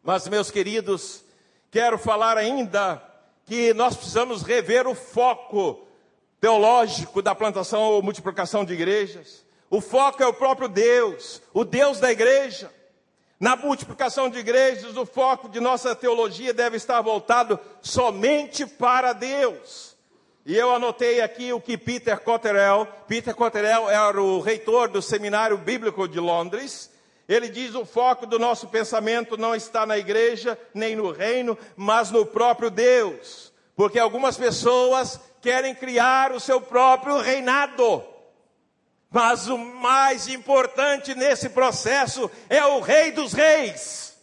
Mas, 0.02 0.26
meus 0.28 0.50
queridos, 0.50 1.24
quero 1.70 1.98
falar 1.98 2.36
ainda 2.36 3.02
que 3.44 3.74
nós 3.74 3.96
precisamos 3.96 4.42
rever 4.42 4.86
o 4.86 4.94
foco 4.94 5.86
teológico 6.40 7.20
da 7.20 7.34
plantação 7.34 7.82
ou 7.82 8.02
multiplicação 8.02 8.64
de 8.64 8.74
igrejas. 8.74 9.44
O 9.70 9.80
foco 9.80 10.22
é 10.22 10.26
o 10.26 10.34
próprio 10.34 10.68
Deus, 10.68 11.42
o 11.52 11.64
Deus 11.64 11.98
da 11.98 12.10
igreja. 12.10 12.72
Na 13.40 13.54
multiplicação 13.54 14.28
de 14.28 14.38
igrejas, 14.38 14.96
o 14.96 15.06
foco 15.06 15.48
de 15.48 15.60
nossa 15.60 15.94
teologia 15.94 16.52
deve 16.52 16.76
estar 16.76 17.00
voltado 17.02 17.58
somente 17.80 18.66
para 18.66 19.12
Deus. 19.12 19.96
E 20.48 20.56
eu 20.56 20.74
anotei 20.74 21.20
aqui 21.20 21.52
o 21.52 21.60
que 21.60 21.76
Peter 21.76 22.18
Cotterell, 22.20 22.88
Peter 23.06 23.34
Cotterell 23.34 23.90
era 23.90 24.18
o 24.18 24.40
reitor 24.40 24.88
do 24.88 25.02
Seminário 25.02 25.58
Bíblico 25.58 26.08
de 26.08 26.18
Londres, 26.18 26.90
ele 27.28 27.50
diz: 27.50 27.74
o 27.74 27.84
foco 27.84 28.24
do 28.24 28.38
nosso 28.38 28.66
pensamento 28.68 29.36
não 29.36 29.54
está 29.54 29.84
na 29.84 29.98
igreja, 29.98 30.58
nem 30.72 30.96
no 30.96 31.12
reino, 31.12 31.58
mas 31.76 32.10
no 32.10 32.24
próprio 32.24 32.70
Deus. 32.70 33.52
Porque 33.76 33.98
algumas 33.98 34.38
pessoas 34.38 35.20
querem 35.42 35.74
criar 35.74 36.32
o 36.32 36.40
seu 36.40 36.62
próprio 36.62 37.18
reinado. 37.18 38.02
Mas 39.10 39.48
o 39.48 39.58
mais 39.58 40.28
importante 40.28 41.14
nesse 41.14 41.50
processo 41.50 42.30
é 42.48 42.64
o 42.64 42.80
Rei 42.80 43.12
dos 43.12 43.34
Reis, 43.34 44.16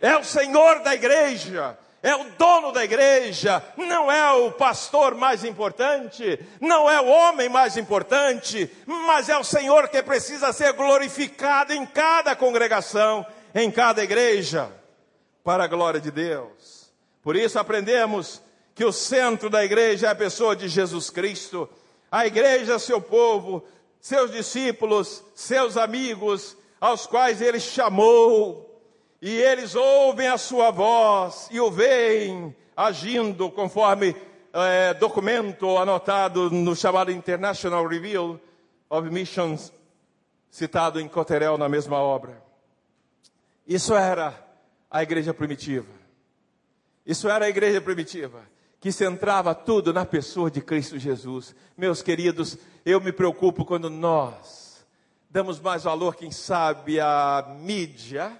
é 0.00 0.16
o 0.16 0.24
Senhor 0.24 0.80
da 0.80 0.92
igreja, 0.92 1.78
é 2.06 2.14
o 2.14 2.22
dono 2.38 2.70
da 2.70 2.84
igreja, 2.84 3.60
não 3.76 4.12
é 4.12 4.30
o 4.30 4.52
pastor 4.52 5.16
mais 5.16 5.42
importante, 5.42 6.38
não 6.60 6.88
é 6.88 7.00
o 7.00 7.08
homem 7.08 7.48
mais 7.48 7.76
importante, 7.76 8.70
mas 8.86 9.28
é 9.28 9.36
o 9.36 9.42
Senhor 9.42 9.88
que 9.88 10.00
precisa 10.04 10.52
ser 10.52 10.72
glorificado 10.74 11.72
em 11.72 11.84
cada 11.84 12.36
congregação, 12.36 13.26
em 13.52 13.72
cada 13.72 14.04
igreja, 14.04 14.70
para 15.42 15.64
a 15.64 15.66
glória 15.66 15.98
de 16.00 16.12
Deus. 16.12 16.92
Por 17.24 17.34
isso 17.34 17.58
aprendemos 17.58 18.40
que 18.72 18.84
o 18.84 18.92
centro 18.92 19.50
da 19.50 19.64
igreja 19.64 20.06
é 20.06 20.10
a 20.10 20.14
pessoa 20.14 20.54
de 20.54 20.68
Jesus 20.68 21.10
Cristo. 21.10 21.68
A 22.08 22.24
igreja 22.24 22.74
é 22.74 22.78
seu 22.78 23.00
povo, 23.00 23.64
seus 24.00 24.30
discípulos, 24.30 25.24
seus 25.34 25.76
amigos, 25.76 26.56
aos 26.80 27.04
quais 27.04 27.42
ele 27.42 27.58
chamou, 27.58 28.75
e 29.20 29.30
eles 29.30 29.74
ouvem 29.74 30.28
a 30.28 30.38
sua 30.38 30.70
voz 30.70 31.48
e 31.50 31.60
o 31.60 31.70
veem 31.70 32.54
agindo 32.76 33.50
conforme 33.50 34.14
é, 34.52 34.94
documento 34.94 35.78
anotado 35.78 36.50
no 36.50 36.76
chamado 36.76 37.10
International 37.10 37.86
Review 37.86 38.40
of 38.88 39.10
Missions, 39.10 39.72
citado 40.50 41.00
em 41.00 41.08
Coterel 41.08 41.58
na 41.58 41.68
mesma 41.68 41.98
obra. 41.98 42.42
Isso 43.66 43.94
era 43.94 44.34
a 44.90 45.02
igreja 45.02 45.34
primitiva. 45.34 45.88
Isso 47.04 47.28
era 47.28 47.46
a 47.46 47.48
igreja 47.48 47.80
primitiva 47.80 48.42
que 48.80 48.92
centrava 48.92 49.54
tudo 49.54 49.92
na 49.92 50.04
pessoa 50.04 50.50
de 50.50 50.60
Cristo 50.60 50.98
Jesus. 50.98 51.54
Meus 51.76 52.02
queridos, 52.02 52.56
eu 52.84 53.00
me 53.00 53.12
preocupo 53.12 53.64
quando 53.64 53.90
nós 53.90 54.86
damos 55.28 55.58
mais 55.58 55.82
valor, 55.82 56.14
quem 56.14 56.30
sabe, 56.30 57.00
à 57.00 57.56
mídia, 57.58 58.38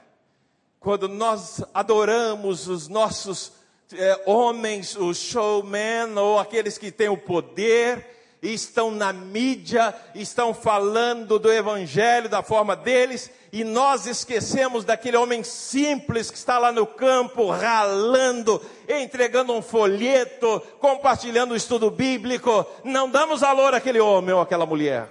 quando 0.86 1.08
nós 1.08 1.64
adoramos 1.74 2.68
os 2.68 2.86
nossos 2.86 3.50
é, 3.92 4.22
homens, 4.24 4.94
os 4.94 5.18
showmen, 5.18 6.16
ou 6.16 6.38
aqueles 6.38 6.78
que 6.78 6.92
têm 6.92 7.08
o 7.08 7.16
poder, 7.16 8.38
estão 8.40 8.92
na 8.92 9.12
mídia, 9.12 9.92
estão 10.14 10.54
falando 10.54 11.40
do 11.40 11.50
evangelho 11.50 12.28
da 12.28 12.40
forma 12.40 12.76
deles, 12.76 13.32
e 13.52 13.64
nós 13.64 14.06
esquecemos 14.06 14.84
daquele 14.84 15.16
homem 15.16 15.42
simples 15.42 16.30
que 16.30 16.38
está 16.38 16.56
lá 16.56 16.70
no 16.70 16.86
campo, 16.86 17.50
ralando, 17.50 18.62
entregando 18.88 19.54
um 19.54 19.62
folheto, 19.62 20.62
compartilhando 20.78 21.50
o 21.50 21.56
estudo 21.56 21.90
bíblico. 21.90 22.64
Não 22.84 23.10
damos 23.10 23.40
valor 23.40 23.74
àquele 23.74 23.98
homem 23.98 24.32
ou 24.32 24.40
àquela 24.40 24.64
mulher. 24.64 25.08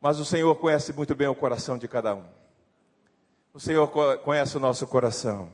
Mas 0.00 0.20
o 0.20 0.24
Senhor 0.24 0.54
conhece 0.54 0.92
muito 0.92 1.16
bem 1.16 1.26
o 1.26 1.34
coração 1.34 1.76
de 1.76 1.88
cada 1.88 2.14
um. 2.14 2.43
O 3.54 3.60
Senhor 3.60 3.86
conhece 4.18 4.56
o 4.56 4.60
nosso 4.60 4.84
coração. 4.84 5.48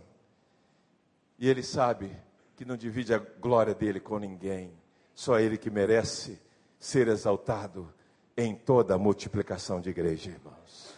E 1.38 1.46
Ele 1.46 1.62
sabe 1.62 2.10
que 2.56 2.64
não 2.64 2.74
divide 2.74 3.12
a 3.12 3.18
glória 3.18 3.74
dele 3.74 4.00
com 4.00 4.18
ninguém. 4.18 4.72
Só 5.14 5.38
Ele 5.38 5.58
que 5.58 5.68
merece 5.68 6.40
ser 6.78 7.08
exaltado 7.08 7.92
em 8.34 8.54
toda 8.54 8.94
a 8.94 8.98
multiplicação 8.98 9.82
de 9.82 9.90
igreja, 9.90 10.30
irmãos. 10.30 10.94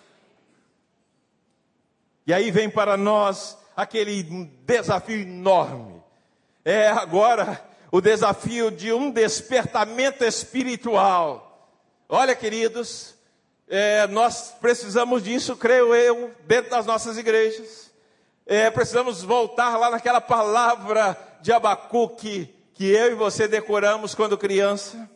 E 2.24 2.32
aí 2.32 2.52
vem 2.52 2.70
para 2.70 2.96
nós 2.96 3.58
aquele 3.76 4.22
desafio 4.64 5.22
enorme. 5.22 6.00
É 6.64 6.86
agora 6.86 7.68
o 7.90 8.00
desafio 8.00 8.70
de 8.70 8.92
um 8.92 9.10
despertamento 9.10 10.22
espiritual. 10.22 11.68
Olha, 12.08 12.36
queridos, 12.36 13.16
é, 13.68 14.06
nós 14.08 14.54
precisamos 14.60 15.22
disso, 15.22 15.56
creio 15.56 15.94
eu, 15.94 16.30
dentro 16.46 16.70
das 16.70 16.86
nossas 16.86 17.16
igrejas. 17.16 17.90
É, 18.46 18.70
precisamos 18.70 19.22
voltar 19.22 19.78
lá 19.78 19.90
naquela 19.90 20.20
palavra 20.20 21.16
de 21.40 21.52
Abacuque 21.52 22.52
que 22.74 22.90
eu 22.90 23.12
e 23.12 23.14
você 23.14 23.46
decoramos 23.46 24.14
quando 24.14 24.36
criança. 24.36 25.08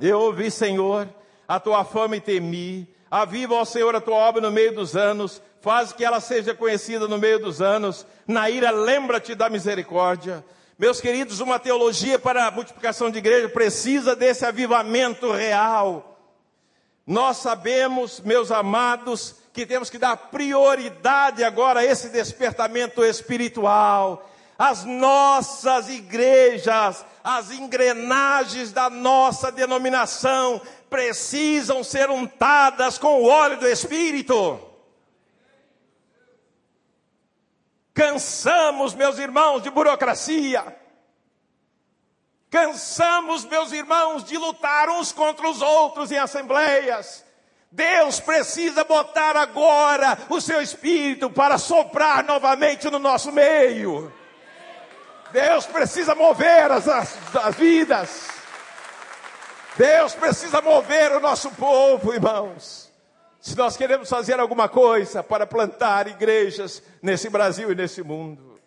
Eu 0.00 0.20
ouvi, 0.20 0.50
Senhor, 0.50 1.08
a 1.46 1.60
tua 1.60 1.84
fama 1.84 2.16
e 2.16 2.20
temi. 2.20 2.88
Aviva, 3.10 3.54
ó 3.54 3.64
Senhor, 3.64 3.94
a 3.94 4.00
tua 4.00 4.16
obra 4.16 4.40
no 4.40 4.50
meio 4.50 4.74
dos 4.74 4.96
anos. 4.96 5.42
Faz 5.60 5.92
que 5.92 6.04
ela 6.04 6.20
seja 6.20 6.54
conhecida 6.54 7.08
no 7.08 7.18
meio 7.18 7.38
dos 7.38 7.60
anos. 7.60 8.06
Na 8.26 8.48
ira, 8.48 8.70
lembra-te 8.70 9.34
da 9.34 9.50
misericórdia. 9.50 10.44
Meus 10.78 11.00
queridos, 11.00 11.40
uma 11.40 11.58
teologia 11.58 12.18
para 12.18 12.46
a 12.46 12.50
multiplicação 12.50 13.10
de 13.10 13.18
igreja 13.18 13.48
precisa 13.48 14.14
desse 14.14 14.46
avivamento 14.46 15.32
real. 15.32 16.17
Nós 17.08 17.38
sabemos, 17.38 18.20
meus 18.20 18.50
amados, 18.50 19.36
que 19.54 19.64
temos 19.64 19.88
que 19.88 19.96
dar 19.96 20.14
prioridade 20.14 21.42
agora 21.42 21.80
a 21.80 21.84
esse 21.84 22.10
despertamento 22.10 23.02
espiritual. 23.02 24.28
As 24.58 24.84
nossas 24.84 25.88
igrejas, 25.88 27.06
as 27.24 27.50
engrenagens 27.50 28.72
da 28.72 28.90
nossa 28.90 29.50
denominação 29.50 30.60
precisam 30.90 31.82
ser 31.82 32.10
untadas 32.10 32.98
com 32.98 33.22
o 33.22 33.26
óleo 33.26 33.56
do 33.56 33.66
Espírito. 33.66 34.60
Cansamos, 37.94 38.94
meus 38.94 39.16
irmãos, 39.16 39.62
de 39.62 39.70
burocracia. 39.70 40.77
Cansamos, 42.50 43.44
meus 43.44 43.72
irmãos, 43.72 44.24
de 44.24 44.38
lutar 44.38 44.88
uns 44.88 45.12
contra 45.12 45.48
os 45.48 45.60
outros 45.60 46.10
em 46.10 46.18
assembleias. 46.18 47.24
Deus 47.70 48.18
precisa 48.18 48.84
botar 48.84 49.36
agora 49.36 50.16
o 50.30 50.40
seu 50.40 50.62
espírito 50.62 51.28
para 51.28 51.58
soprar 51.58 52.24
novamente 52.24 52.90
no 52.90 52.98
nosso 52.98 53.30
meio. 53.30 54.10
Deus 55.30 55.66
precisa 55.66 56.14
mover 56.14 56.72
as, 56.72 56.88
as, 56.88 57.36
as 57.36 57.54
vidas. 57.54 58.28
Deus 59.76 60.14
precisa 60.14 60.62
mover 60.62 61.12
o 61.12 61.20
nosso 61.20 61.50
povo, 61.50 62.14
irmãos. 62.14 62.90
Se 63.38 63.54
nós 63.54 63.76
queremos 63.76 64.08
fazer 64.08 64.40
alguma 64.40 64.68
coisa 64.68 65.22
para 65.22 65.46
plantar 65.46 66.08
igrejas 66.08 66.82
nesse 67.02 67.28
Brasil 67.28 67.70
e 67.70 67.74
nesse 67.74 68.02
mundo, 68.02 68.58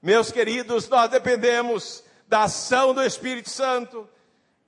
meus 0.00 0.30
queridos, 0.30 0.88
nós 0.88 1.10
dependemos 1.10 2.03
da 2.34 2.42
ação 2.42 2.92
do 2.92 3.00
Espírito 3.00 3.48
Santo 3.48 4.08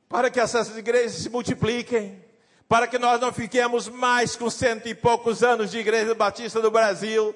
para 0.09 0.31
que 0.31 0.38
essas 0.38 0.79
igrejas 0.79 1.14
se 1.14 1.29
multipliquem, 1.29 2.24
para 2.68 2.87
que 2.87 2.96
nós 2.96 3.20
não 3.20 3.33
fiquemos 3.33 3.88
mais 3.88 4.37
com 4.37 4.48
cento 4.48 4.87
e 4.87 4.94
poucos 4.94 5.42
anos 5.42 5.72
de 5.72 5.79
Igreja 5.79 6.14
Batista 6.14 6.61
do 6.61 6.70
Brasil, 6.70 7.35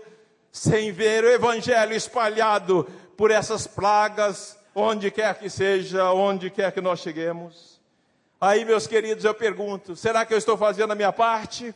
sem 0.53 0.93
ver 0.93 1.25
o 1.25 1.31
Evangelho 1.31 1.93
espalhado 1.93 2.88
por 3.16 3.33
essas 3.33 3.66
plagas, 3.66 4.57
onde 4.73 5.11
quer 5.11 5.37
que 5.37 5.51
seja, 5.51 6.12
onde 6.12 6.49
quer 6.49 6.71
que 6.71 6.81
nós 6.81 7.01
cheguemos. 7.01 7.81
Aí, 8.40 8.64
meus 8.64 8.87
queridos, 8.87 9.25
eu 9.25 9.35
pergunto: 9.35 9.97
será 9.97 10.25
que 10.25 10.33
eu 10.33 10.38
estou 10.38 10.57
fazendo 10.57 10.93
a 10.93 10.95
minha 10.95 11.12
parte? 11.12 11.75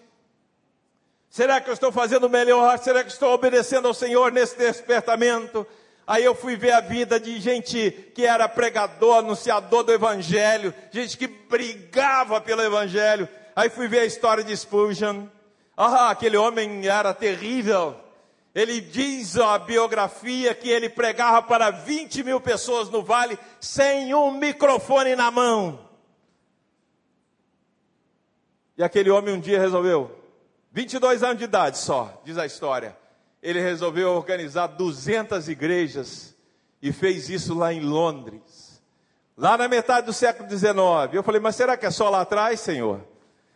Será 1.29 1.61
que 1.61 1.69
eu 1.69 1.75
estou 1.75 1.91
fazendo 1.91 2.31
melhor? 2.31 2.79
Será 2.79 3.03
que 3.03 3.11
estou 3.11 3.35
obedecendo 3.35 3.89
ao 3.89 3.95
Senhor 3.95 4.31
nesse 4.31 4.57
despertamento? 4.57 5.67
Aí 6.07 6.23
eu 6.23 6.35
fui 6.35 6.57
ver 6.57 6.73
a 6.73 6.81
vida 6.81 7.19
de 7.19 7.41
gente 7.41 7.91
que 8.15 8.27
era 8.27 8.49
pregador, 8.49 9.19
anunciador 9.19 9.83
do 9.83 9.93
Evangelho, 9.93 10.75
gente 10.91 11.17
que 11.17 11.27
brigava 11.27 12.41
pelo 12.41 12.63
Evangelho. 12.63 13.29
Aí 13.57 13.71
fui 13.71 13.89
ver 13.89 14.01
a 14.01 14.05
história 14.05 14.45
de 14.45 14.55
Spurgeon. 14.55 15.27
Ah, 15.77 16.11
aquele 16.11 16.37
homem 16.37 16.87
era 16.87 17.15
terrível. 17.15 17.97
Ele 18.55 18.81
diz 18.81 19.37
a 19.37 19.59
biografia 19.59 20.55
que 20.55 20.69
ele 20.69 20.89
pregava 20.89 21.43
para 21.43 21.71
20 21.71 22.23
mil 22.23 22.41
pessoas 22.41 22.89
no 22.89 23.03
vale 23.03 23.39
sem 23.61 24.15
um 24.15 24.31
microfone 24.31 25.17
na 25.17 25.31
mão. 25.31 25.81
E 28.77 28.85
aquele 28.85 29.11
homem 29.11 29.35
um 29.35 29.41
dia 29.41 29.59
resolveu 29.59 30.21
22 30.71 31.23
anos 31.23 31.39
de 31.39 31.45
idade 31.45 31.79
só, 31.79 32.21
diz 32.25 32.37
a 32.37 32.47
história. 32.47 32.97
Ele 33.45 33.61
resolveu 33.61 34.11
organizar 34.11 34.69
200 34.69 35.51
igrejas 35.51 36.35
e 36.81 36.91
fez 36.91 37.29
isso 37.29 37.53
lá 37.53 37.75
em 37.75 37.81
Londres. 37.81 38.83
Lá 39.37 39.59
na 39.59 39.69
metade 39.69 40.07
do 40.07 40.15
século 40.15 40.49
XIX. 40.49 40.75
Eu 41.13 41.23
falei, 41.23 41.43
mas 41.43 41.55
será 41.55 41.77
que 41.77 41.85
é 41.85 41.91
só 41.91 42.09
lá 42.09 42.23
atrás, 42.23 42.59
Senhor? 42.61 43.07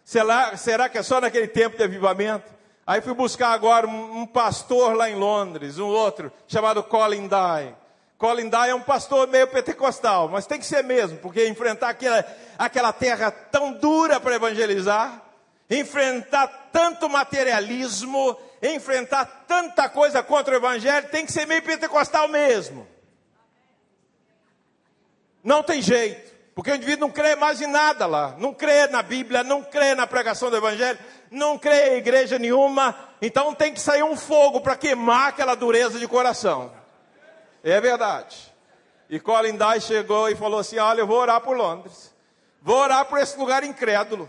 Será, 0.04 0.54
será 0.58 0.90
que 0.90 0.98
é 0.98 1.02
só 1.02 1.22
naquele 1.22 1.48
tempo 1.48 1.78
de 1.78 1.82
avivamento? 1.82 2.52
Aí 2.86 3.00
fui 3.00 3.14
buscar 3.14 3.52
agora 3.52 3.86
um, 3.86 4.20
um 4.20 4.26
pastor 4.26 4.94
lá 4.94 5.08
em 5.08 5.14
Londres, 5.14 5.78
um 5.78 5.86
outro, 5.86 6.30
chamado 6.46 6.82
Colin 6.82 7.26
Dye. 7.26 7.74
Colin 8.18 8.50
Dye 8.50 8.70
é 8.70 8.74
um 8.74 8.82
pastor 8.82 9.26
meio 9.26 9.46
pentecostal, 9.46 10.28
mas 10.28 10.46
tem 10.46 10.58
que 10.58 10.66
ser 10.66 10.84
mesmo, 10.84 11.16
porque 11.18 11.48
enfrentar 11.48 11.88
aquela, 11.88 12.24
aquela 12.58 12.92
terra 12.92 13.30
tão 13.30 13.72
dura 13.72 14.20
para 14.20 14.34
evangelizar, 14.34 15.22
enfrentar 15.70 16.68
tanto 16.72 17.08
materialismo, 17.08 18.36
enfrentar 18.62 19.44
tanta 19.46 19.88
coisa 19.88 20.22
contra 20.22 20.54
o 20.54 20.56
Evangelho, 20.56 21.08
tem 21.08 21.24
que 21.24 21.32
ser 21.32 21.46
meio 21.46 21.62
pentecostal 21.62 22.28
mesmo. 22.28 22.86
Não 25.42 25.62
tem 25.62 25.80
jeito, 25.80 26.32
porque 26.54 26.70
o 26.70 26.74
indivíduo 26.74 27.08
não 27.08 27.10
crê 27.10 27.36
mais 27.36 27.60
em 27.60 27.66
nada 27.66 28.06
lá, 28.06 28.34
não 28.38 28.52
crê 28.52 28.86
na 28.88 29.02
Bíblia, 29.02 29.42
não 29.42 29.62
crê 29.62 29.94
na 29.94 30.06
pregação 30.06 30.50
do 30.50 30.56
Evangelho, 30.56 30.98
não 31.30 31.58
crê 31.58 31.94
em 31.94 31.98
igreja 31.98 32.38
nenhuma, 32.38 32.94
então 33.22 33.54
tem 33.54 33.72
que 33.72 33.80
sair 33.80 34.02
um 34.02 34.16
fogo 34.16 34.60
para 34.60 34.76
queimar 34.76 35.28
aquela 35.28 35.54
dureza 35.54 35.98
de 35.98 36.08
coração. 36.08 36.72
É 37.62 37.80
verdade. 37.80 38.52
E 39.08 39.18
Colin 39.18 39.56
Dye 39.56 39.80
chegou 39.80 40.28
e 40.28 40.36
falou 40.36 40.60
assim: 40.60 40.78
Olha, 40.78 41.00
eu 41.00 41.06
vou 41.06 41.18
orar 41.18 41.40
por 41.40 41.56
Londres, 41.56 42.14
vou 42.60 42.76
orar 42.76 43.04
por 43.06 43.18
esse 43.18 43.38
lugar 43.38 43.64
incrédulo. 43.64 44.28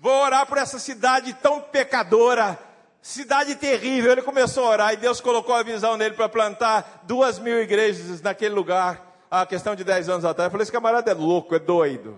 Vou 0.00 0.22
orar 0.22 0.46
por 0.46 0.56
essa 0.56 0.78
cidade 0.78 1.34
tão 1.34 1.60
pecadora, 1.60 2.58
cidade 3.02 3.54
terrível. 3.54 4.12
Ele 4.12 4.22
começou 4.22 4.64
a 4.64 4.70
orar 4.70 4.92
e 4.92 4.96
Deus 4.96 5.20
colocou 5.20 5.54
a 5.54 5.62
visão 5.62 5.96
nele 5.96 6.14
para 6.14 6.28
plantar 6.28 7.02
duas 7.04 7.38
mil 7.38 7.60
igrejas 7.60 8.20
naquele 8.20 8.54
lugar, 8.54 9.24
a 9.30 9.46
questão 9.46 9.74
de 9.74 9.84
dez 9.84 10.08
anos 10.08 10.24
atrás. 10.24 10.46
Eu 10.46 10.50
falei: 10.50 10.62
esse 10.62 10.72
camarada 10.72 11.10
é 11.10 11.14
louco, 11.14 11.54
é 11.54 11.58
doido. 11.58 12.16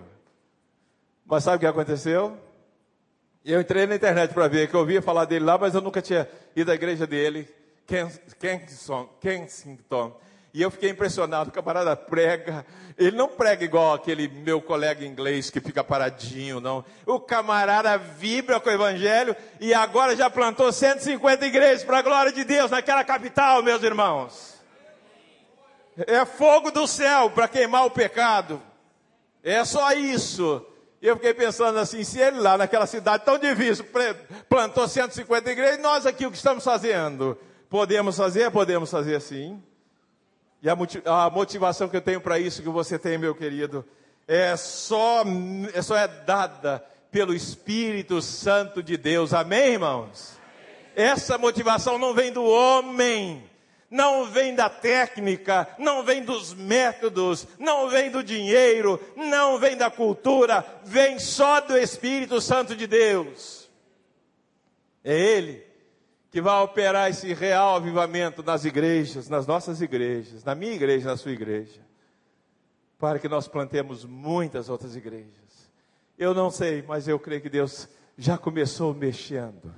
Mas 1.25 1.43
sabe 1.43 1.57
o 1.57 1.59
que 1.59 1.65
aconteceu? 1.65 2.37
Eu 3.45 3.59
entrei 3.59 3.85
na 3.85 3.95
internet 3.95 4.33
para 4.33 4.47
ver, 4.47 4.69
que 4.69 4.75
eu 4.75 4.79
ouvia 4.79 5.01
falar 5.01 5.25
dele 5.25 5.43
lá, 5.43 5.57
mas 5.57 5.75
eu 5.75 5.81
nunca 5.81 6.01
tinha 6.01 6.29
ido 6.55 6.71
à 6.71 6.75
igreja 6.75 7.05
dele, 7.05 7.47
Kensington. 7.85 9.09
Kensington. 9.19 10.17
E 10.53 10.61
eu 10.61 10.69
fiquei 10.69 10.91
impressionado, 10.91 11.49
o 11.49 11.53
camarada 11.53 11.95
prega. 11.95 12.63
Ele 12.95 13.17
não 13.17 13.27
prega 13.27 13.65
igual 13.65 13.93
aquele 13.95 14.27
meu 14.27 14.61
colega 14.61 15.03
inglês 15.03 15.49
que 15.49 15.59
fica 15.59 15.83
paradinho, 15.83 16.59
não. 16.59 16.85
O 17.07 17.19
camarada 17.19 17.97
vibra 17.97 18.59
com 18.59 18.69
o 18.69 18.73
evangelho 18.73 19.35
e 19.59 19.73
agora 19.73 20.15
já 20.15 20.29
plantou 20.29 20.71
150 20.71 21.47
igrejas 21.47 21.83
para 21.83 21.97
a 21.97 22.01
glória 22.03 22.31
de 22.31 22.43
Deus 22.43 22.69
naquela 22.69 23.03
capital, 23.03 23.63
meus 23.63 23.81
irmãos. 23.81 24.53
É 26.05 26.23
fogo 26.23 26.69
do 26.69 26.85
céu 26.85 27.31
para 27.31 27.47
queimar 27.47 27.87
o 27.87 27.91
pecado. 27.91 28.61
É 29.43 29.65
só 29.65 29.91
isso. 29.93 30.63
Eu 31.01 31.15
fiquei 31.15 31.33
pensando 31.33 31.79
assim, 31.79 32.03
se 32.03 32.19
ele 32.19 32.39
lá 32.39 32.59
naquela 32.59 32.85
cidade 32.85 33.25
tão 33.25 33.39
difícil 33.39 33.85
plantou 34.47 34.87
150 34.87 35.51
igrejas, 35.51 35.81
nós 35.81 36.05
aqui 36.05 36.27
o 36.27 36.31
que 36.31 36.37
estamos 36.37 36.63
fazendo? 36.63 37.35
Podemos 37.71 38.15
fazer? 38.15 38.51
Podemos 38.51 38.91
fazer 38.91 39.19
sim. 39.19 39.61
E 40.63 40.69
a 40.69 41.29
motivação 41.29 41.89
que 41.89 41.97
eu 41.97 42.01
tenho 42.01 42.21
para 42.21 42.39
isso 42.39 42.63
que 42.63 42.69
você 42.69 42.97
tem, 42.97 43.17
meu 43.17 43.35
querido, 43.35 43.85
é 44.25 44.55
só, 44.55 45.21
é 45.73 45.81
só 45.81 45.97
é 45.97 46.07
dada 46.07 46.81
pelo 47.11 47.33
Espírito 47.33 48.21
Santo 48.21 48.81
de 48.81 48.95
Deus. 48.95 49.33
Amém, 49.33 49.73
irmãos? 49.73 50.39
Essa 50.95 51.37
motivação 51.37 51.97
não 51.97 52.13
vem 52.13 52.31
do 52.31 52.45
homem, 52.45 53.43
não 53.91 54.25
vem 54.25 54.55
da 54.55 54.69
técnica, 54.69 55.67
não 55.77 56.01
vem 56.01 56.23
dos 56.23 56.53
métodos, 56.53 57.45
não 57.59 57.89
vem 57.89 58.09
do 58.09 58.23
dinheiro, 58.23 58.97
não 59.17 59.59
vem 59.59 59.75
da 59.75 59.91
cultura, 59.91 60.65
vem 60.85 61.19
só 61.19 61.59
do 61.59 61.77
Espírito 61.77 62.39
Santo 62.39 62.73
de 62.73 62.87
Deus. 62.87 63.69
É 65.03 65.13
Ele 65.13 65.72
que 66.33 66.41
vai 66.41 66.63
operar 66.63 67.11
esse 67.11 67.31
real 67.31 67.75
avivamento 67.75 68.41
nas 68.41 68.65
igrejas, 68.65 69.29
nas 69.29 69.45
nossas 69.45 69.81
igrejas, 69.81 70.43
na 70.43 70.55
minha 70.55 70.73
igreja, 70.73 71.07
na 71.07 71.15
sua 71.15 71.29
igreja, 71.29 71.79
para 72.97 73.19
que 73.19 73.29
nós 73.29 73.47
plantemos 73.47 74.03
muitas 74.03 74.67
outras 74.67 74.95
igrejas. 74.95 75.69
Eu 76.17 76.33
não 76.33 76.49
sei, 76.49 76.83
mas 76.87 77.07
eu 77.07 77.19
creio 77.19 77.39
que 77.39 77.51
Deus 77.51 77.87
já 78.17 78.35
começou 78.35 78.95
mexendo, 78.95 79.71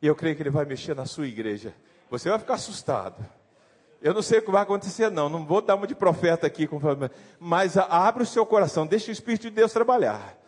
e 0.00 0.06
eu 0.06 0.14
creio 0.14 0.36
que 0.36 0.44
Ele 0.44 0.50
vai 0.50 0.64
mexer 0.64 0.94
na 0.94 1.06
sua 1.06 1.26
igreja. 1.26 1.74
Você 2.08 2.30
vai 2.30 2.38
ficar 2.38 2.54
assustado. 2.54 3.26
Eu 4.00 4.14
não 4.14 4.22
sei 4.22 4.38
o 4.38 4.42
que 4.42 4.50
vai 4.52 4.62
acontecer, 4.62 5.10
não. 5.10 5.28
Não 5.28 5.44
vou 5.44 5.60
dar 5.60 5.74
uma 5.74 5.88
de 5.88 5.94
profeta 5.96 6.46
aqui, 6.46 6.68
mas 7.40 7.76
abre 7.76 8.22
o 8.22 8.26
seu 8.26 8.46
coração, 8.46 8.86
deixe 8.86 9.10
o 9.10 9.12
Espírito 9.12 9.42
de 9.42 9.50
Deus 9.50 9.72
trabalhar. 9.72 10.38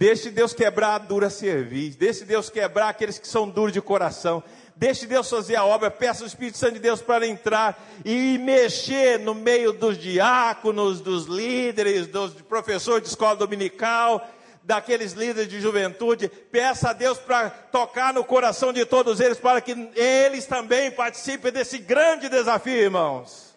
Deixe 0.00 0.30
Deus 0.30 0.54
quebrar 0.54 0.94
a 0.94 0.98
dura 0.98 1.28
cerviz. 1.28 1.94
Deixe 1.94 2.24
Deus 2.24 2.48
quebrar 2.48 2.88
aqueles 2.88 3.18
que 3.18 3.28
são 3.28 3.46
duros 3.46 3.70
de 3.70 3.82
coração. 3.82 4.42
Deixe 4.74 5.06
Deus 5.06 5.28
fazer 5.28 5.56
a 5.56 5.64
obra, 5.66 5.90
peça 5.90 6.24
o 6.24 6.26
Espírito 6.26 6.56
Santo 6.56 6.72
de 6.72 6.78
Deus 6.78 7.02
para 7.02 7.26
entrar 7.26 7.78
e 8.02 8.38
mexer 8.38 9.18
no 9.18 9.34
meio 9.34 9.74
dos 9.74 9.98
diáconos, 9.98 11.02
dos 11.02 11.26
líderes, 11.26 12.06
dos 12.06 12.32
professores 12.32 13.02
de 13.02 13.10
escola 13.10 13.36
dominical, 13.36 14.26
daqueles 14.62 15.12
líderes 15.12 15.50
de 15.50 15.60
juventude. 15.60 16.30
Peça 16.30 16.88
a 16.88 16.92
Deus 16.94 17.18
para 17.18 17.50
tocar 17.50 18.14
no 18.14 18.24
coração 18.24 18.72
de 18.72 18.86
todos 18.86 19.20
eles, 19.20 19.36
para 19.36 19.60
que 19.60 19.90
eles 19.94 20.46
também 20.46 20.90
participem 20.90 21.52
desse 21.52 21.76
grande 21.76 22.30
desafio, 22.30 22.72
irmãos. 22.72 23.54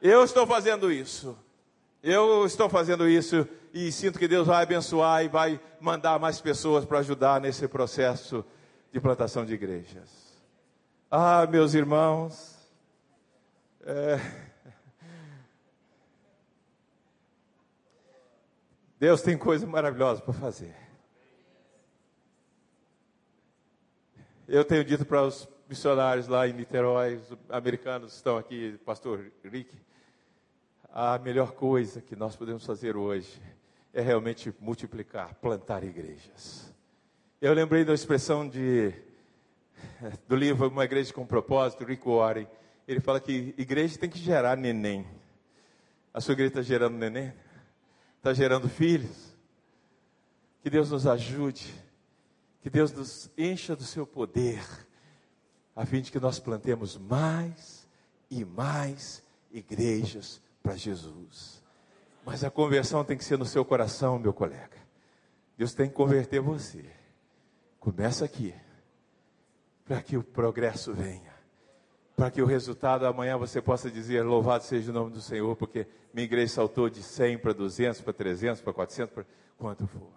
Eu 0.00 0.24
estou 0.24 0.46
fazendo 0.46 0.90
isso. 0.90 1.36
Eu 2.02 2.46
estou 2.46 2.70
fazendo 2.70 3.06
isso 3.06 3.46
e 3.72 3.90
sinto 3.90 4.18
que 4.18 4.28
Deus 4.28 4.46
vai 4.46 4.62
abençoar 4.62 5.24
e 5.24 5.28
vai 5.28 5.58
mandar 5.80 6.18
mais 6.18 6.38
pessoas 6.40 6.84
para 6.84 6.98
ajudar 6.98 7.40
nesse 7.40 7.66
processo 7.66 8.44
de 8.92 9.00
plantação 9.00 9.46
de 9.46 9.54
igrejas. 9.54 10.36
Ah, 11.10 11.46
meus 11.46 11.72
irmãos, 11.72 12.54
é... 13.80 14.20
Deus 19.00 19.22
tem 19.22 19.38
coisa 19.38 19.66
maravilhosa 19.66 20.20
para 20.20 20.34
fazer. 20.34 20.76
Eu 24.46 24.64
tenho 24.66 24.84
dito 24.84 25.06
para 25.06 25.22
os 25.22 25.48
missionários 25.66 26.28
lá 26.28 26.46
em 26.46 26.52
Niterói, 26.52 27.16
os 27.16 27.38
americanos 27.48 28.14
estão 28.14 28.36
aqui, 28.36 28.78
pastor 28.84 29.32
Rick, 29.42 29.74
a 30.90 31.18
melhor 31.18 31.52
coisa 31.52 32.02
que 32.02 32.14
nós 32.14 32.36
podemos 32.36 32.66
fazer 32.66 32.98
hoje 32.98 33.40
é 33.92 34.00
realmente 34.00 34.54
multiplicar, 34.60 35.34
plantar 35.34 35.84
igrejas. 35.84 36.72
Eu 37.40 37.52
lembrei 37.52 37.84
da 37.84 37.92
expressão 37.92 38.48
de, 38.48 38.92
do 40.28 40.36
livro 40.36 40.68
Uma 40.68 40.84
Igreja 40.84 41.12
com 41.12 41.26
Propósito, 41.26 41.84
Rick 41.84 42.06
Warren. 42.06 42.46
Ele 42.86 43.00
fala 43.00 43.20
que 43.20 43.54
igreja 43.56 43.98
tem 43.98 44.08
que 44.10 44.18
gerar 44.18 44.56
neném. 44.56 45.06
A 46.12 46.20
sua 46.20 46.32
igreja 46.32 46.48
está 46.48 46.62
gerando 46.62 46.96
neném? 46.96 47.32
Está 48.18 48.32
gerando 48.32 48.68
filhos? 48.68 49.36
Que 50.62 50.70
Deus 50.70 50.90
nos 50.90 51.06
ajude 51.06 51.72
que 52.62 52.70
Deus 52.70 52.92
nos 52.92 53.28
encha 53.36 53.74
do 53.74 53.82
seu 53.82 54.06
poder, 54.06 54.64
a 55.74 55.84
fim 55.84 56.00
de 56.00 56.12
que 56.12 56.20
nós 56.20 56.38
plantemos 56.38 56.96
mais 56.96 57.88
e 58.30 58.44
mais 58.44 59.20
igrejas 59.50 60.40
para 60.62 60.76
Jesus. 60.76 61.61
Mas 62.24 62.44
a 62.44 62.50
conversão 62.50 63.04
tem 63.04 63.16
que 63.16 63.24
ser 63.24 63.36
no 63.36 63.44
seu 63.44 63.64
coração, 63.64 64.18
meu 64.18 64.32
colega. 64.32 64.76
Deus 65.56 65.74
tem 65.74 65.88
que 65.88 65.94
converter 65.94 66.40
você. 66.40 66.84
Começa 67.80 68.24
aqui, 68.24 68.54
para 69.84 70.00
que 70.00 70.16
o 70.16 70.22
progresso 70.22 70.94
venha, 70.94 71.32
para 72.16 72.30
que 72.30 72.40
o 72.40 72.46
resultado 72.46 73.06
amanhã 73.06 73.36
você 73.36 73.60
possa 73.60 73.90
dizer: 73.90 74.22
Louvado 74.22 74.62
seja 74.64 74.90
o 74.90 74.94
nome 74.94 75.10
do 75.10 75.20
Senhor, 75.20 75.56
porque 75.56 75.86
minha 76.14 76.24
igreja 76.24 76.54
saltou 76.54 76.88
de 76.88 77.02
100 77.02 77.38
para 77.38 77.52
200, 77.52 78.00
para 78.00 78.12
300, 78.12 78.62
para 78.62 78.72
400, 78.72 79.14
para 79.14 79.24
quanto 79.58 79.86
for. 79.86 80.12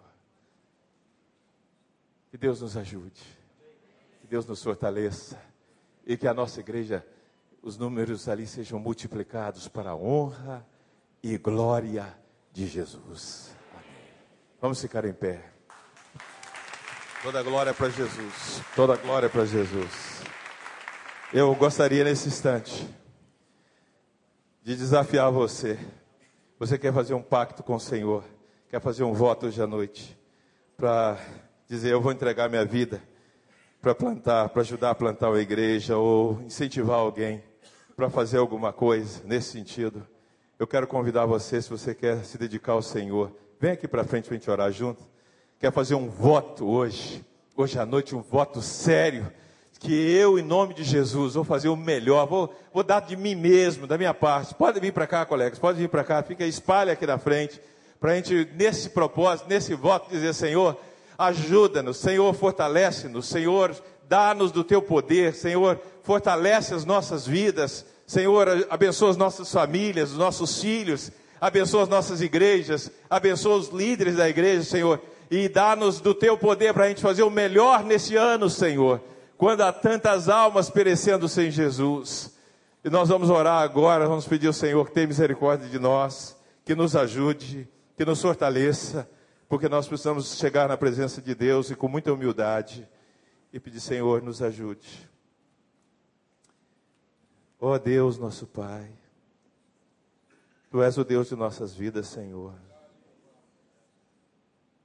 Que 2.30 2.38
Deus 2.38 2.60
nos 2.60 2.76
ajude, 2.76 3.22
que 4.20 4.26
Deus 4.28 4.46
nos 4.46 4.62
fortaleça 4.62 5.40
e 6.06 6.16
que 6.16 6.28
a 6.28 6.34
nossa 6.34 6.60
igreja, 6.60 7.04
os 7.62 7.76
números 7.76 8.28
ali 8.28 8.46
sejam 8.46 8.78
multiplicados 8.78 9.66
para 9.66 9.90
a 9.90 9.96
honra 9.96 10.64
e 11.22 11.38
glória 11.38 12.16
de 12.52 12.66
Jesus. 12.66 13.54
Amém. 13.72 13.86
Vamos 14.60 14.80
ficar 14.80 15.04
em 15.04 15.12
pé. 15.12 15.52
Toda 17.22 17.42
glória 17.42 17.74
para 17.74 17.88
Jesus. 17.88 18.62
Toda 18.74 18.96
glória 18.96 19.28
para 19.28 19.44
Jesus. 19.44 20.22
Eu 21.32 21.54
gostaria 21.54 22.04
nesse 22.04 22.28
instante 22.28 22.88
de 24.62 24.76
desafiar 24.76 25.30
você. 25.30 25.78
Você 26.58 26.78
quer 26.78 26.92
fazer 26.92 27.14
um 27.14 27.22
pacto 27.22 27.62
com 27.62 27.74
o 27.74 27.80
Senhor? 27.80 28.24
Quer 28.68 28.80
fazer 28.80 29.04
um 29.04 29.12
voto 29.12 29.46
hoje 29.46 29.60
à 29.60 29.66
noite? 29.66 30.18
Para 30.76 31.18
dizer 31.68 31.92
eu 31.92 32.00
vou 32.00 32.12
entregar 32.12 32.48
minha 32.48 32.64
vida 32.64 33.02
para 33.80 33.94
plantar, 33.94 34.48
para 34.48 34.62
ajudar 34.62 34.90
a 34.90 34.94
plantar 34.94 35.28
uma 35.28 35.40
igreja 35.40 35.96
ou 35.96 36.42
incentivar 36.42 36.98
alguém 36.98 37.42
para 37.94 38.10
fazer 38.10 38.38
alguma 38.38 38.72
coisa 38.72 39.22
nesse 39.24 39.52
sentido. 39.52 40.06
Eu 40.58 40.66
quero 40.66 40.86
convidar 40.86 41.26
você, 41.26 41.60
se 41.60 41.68
você 41.68 41.94
quer 41.94 42.24
se 42.24 42.38
dedicar 42.38 42.72
ao 42.72 42.80
Senhor, 42.80 43.30
vem 43.60 43.72
aqui 43.72 43.86
para 43.86 44.04
frente 44.04 44.24
para 44.24 44.36
a 44.36 44.38
gente 44.38 44.50
orar 44.50 44.72
junto. 44.72 45.02
Quer 45.60 45.70
fazer 45.70 45.94
um 45.94 46.08
voto 46.08 46.66
hoje, 46.66 47.22
hoje 47.54 47.78
à 47.78 47.84
noite, 47.84 48.16
um 48.16 48.22
voto 48.22 48.62
sério, 48.62 49.30
que 49.78 49.92
eu, 49.92 50.38
em 50.38 50.42
nome 50.42 50.72
de 50.72 50.82
Jesus, 50.82 51.34
vou 51.34 51.44
fazer 51.44 51.68
o 51.68 51.76
melhor, 51.76 52.26
vou, 52.26 52.54
vou 52.72 52.82
dar 52.82 53.00
de 53.00 53.18
mim 53.18 53.34
mesmo, 53.34 53.86
da 53.86 53.98
minha 53.98 54.14
parte. 54.14 54.54
Pode 54.54 54.80
vir 54.80 54.94
para 54.94 55.06
cá, 55.06 55.26
colegas, 55.26 55.58
pode 55.58 55.78
vir 55.78 55.90
para 55.90 56.02
cá, 56.02 56.22
fica, 56.22 56.46
espalha 56.46 56.94
aqui 56.94 57.06
na 57.06 57.18
frente, 57.18 57.60
para 58.00 58.12
a 58.12 58.16
gente, 58.16 58.48
nesse 58.54 58.88
propósito, 58.88 59.50
nesse 59.50 59.74
voto, 59.74 60.08
dizer, 60.08 60.32
Senhor, 60.32 60.74
ajuda-nos, 61.18 61.98
Senhor, 61.98 62.32
fortalece-nos, 62.32 63.28
Senhor, 63.28 63.76
dá-nos 64.08 64.50
do 64.50 64.64
teu 64.64 64.80
poder, 64.80 65.34
Senhor, 65.34 65.78
fortalece 66.02 66.72
as 66.72 66.86
nossas 66.86 67.26
vidas, 67.26 67.84
Senhor, 68.06 68.66
abençoa 68.70 69.10
as 69.10 69.16
nossas 69.16 69.50
famílias, 69.50 70.12
os 70.12 70.18
nossos 70.18 70.60
filhos, 70.60 71.10
abençoa 71.40 71.82
as 71.82 71.88
nossas 71.88 72.20
igrejas, 72.20 72.90
abençoa 73.10 73.56
os 73.56 73.68
líderes 73.68 74.16
da 74.16 74.28
igreja, 74.28 74.62
Senhor, 74.62 75.00
e 75.30 75.48
dá-nos 75.48 76.00
do 76.00 76.14
teu 76.14 76.38
poder 76.38 76.72
para 76.72 76.84
a 76.84 76.88
gente 76.88 77.02
fazer 77.02 77.22
o 77.22 77.30
melhor 77.30 77.82
nesse 77.82 78.14
ano, 78.14 78.48
Senhor, 78.48 79.00
quando 79.36 79.62
há 79.62 79.72
tantas 79.72 80.28
almas 80.28 80.70
perecendo 80.70 81.28
sem 81.28 81.50
Jesus. 81.50 82.34
E 82.84 82.88
nós 82.88 83.08
vamos 83.08 83.28
orar 83.28 83.62
agora, 83.62 84.06
vamos 84.06 84.26
pedir 84.26 84.46
ao 84.46 84.52
Senhor 84.52 84.86
que 84.86 84.92
tenha 84.92 85.08
misericórdia 85.08 85.68
de 85.68 85.78
nós, 85.78 86.36
que 86.64 86.74
nos 86.74 86.94
ajude, 86.94 87.68
que 87.96 88.04
nos 88.04 88.22
fortaleça 88.22 89.08
porque 89.48 89.68
nós 89.68 89.86
precisamos 89.86 90.36
chegar 90.36 90.68
na 90.68 90.76
presença 90.76 91.22
de 91.22 91.34
Deus 91.34 91.70
e 91.70 91.76
com 91.76 91.88
muita 91.88 92.12
humildade 92.12 92.88
e 93.52 93.60
pedir, 93.60 93.80
Senhor, 93.80 94.22
nos 94.22 94.42
ajude. 94.42 95.08
Ó 97.60 97.72
oh 97.72 97.78
Deus, 97.78 98.18
nosso 98.18 98.46
Pai, 98.46 98.90
Tu 100.70 100.82
és 100.82 100.98
o 100.98 101.04
Deus 101.04 101.28
de 101.28 101.36
nossas 101.36 101.74
vidas, 101.74 102.08
Senhor. 102.08 102.54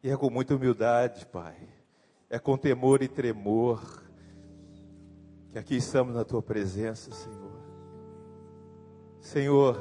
E 0.03 0.09
é 0.09 0.15
com 0.15 0.29
muita 0.29 0.55
humildade, 0.55 1.25
Pai, 1.25 1.55
é 2.29 2.39
com 2.39 2.57
temor 2.57 3.01
e 3.01 3.07
tremor 3.07 4.03
que 5.51 5.59
aqui 5.59 5.75
estamos 5.75 6.15
na 6.15 6.23
Tua 6.23 6.41
presença, 6.41 7.11
Senhor. 7.11 7.51
Senhor, 9.19 9.79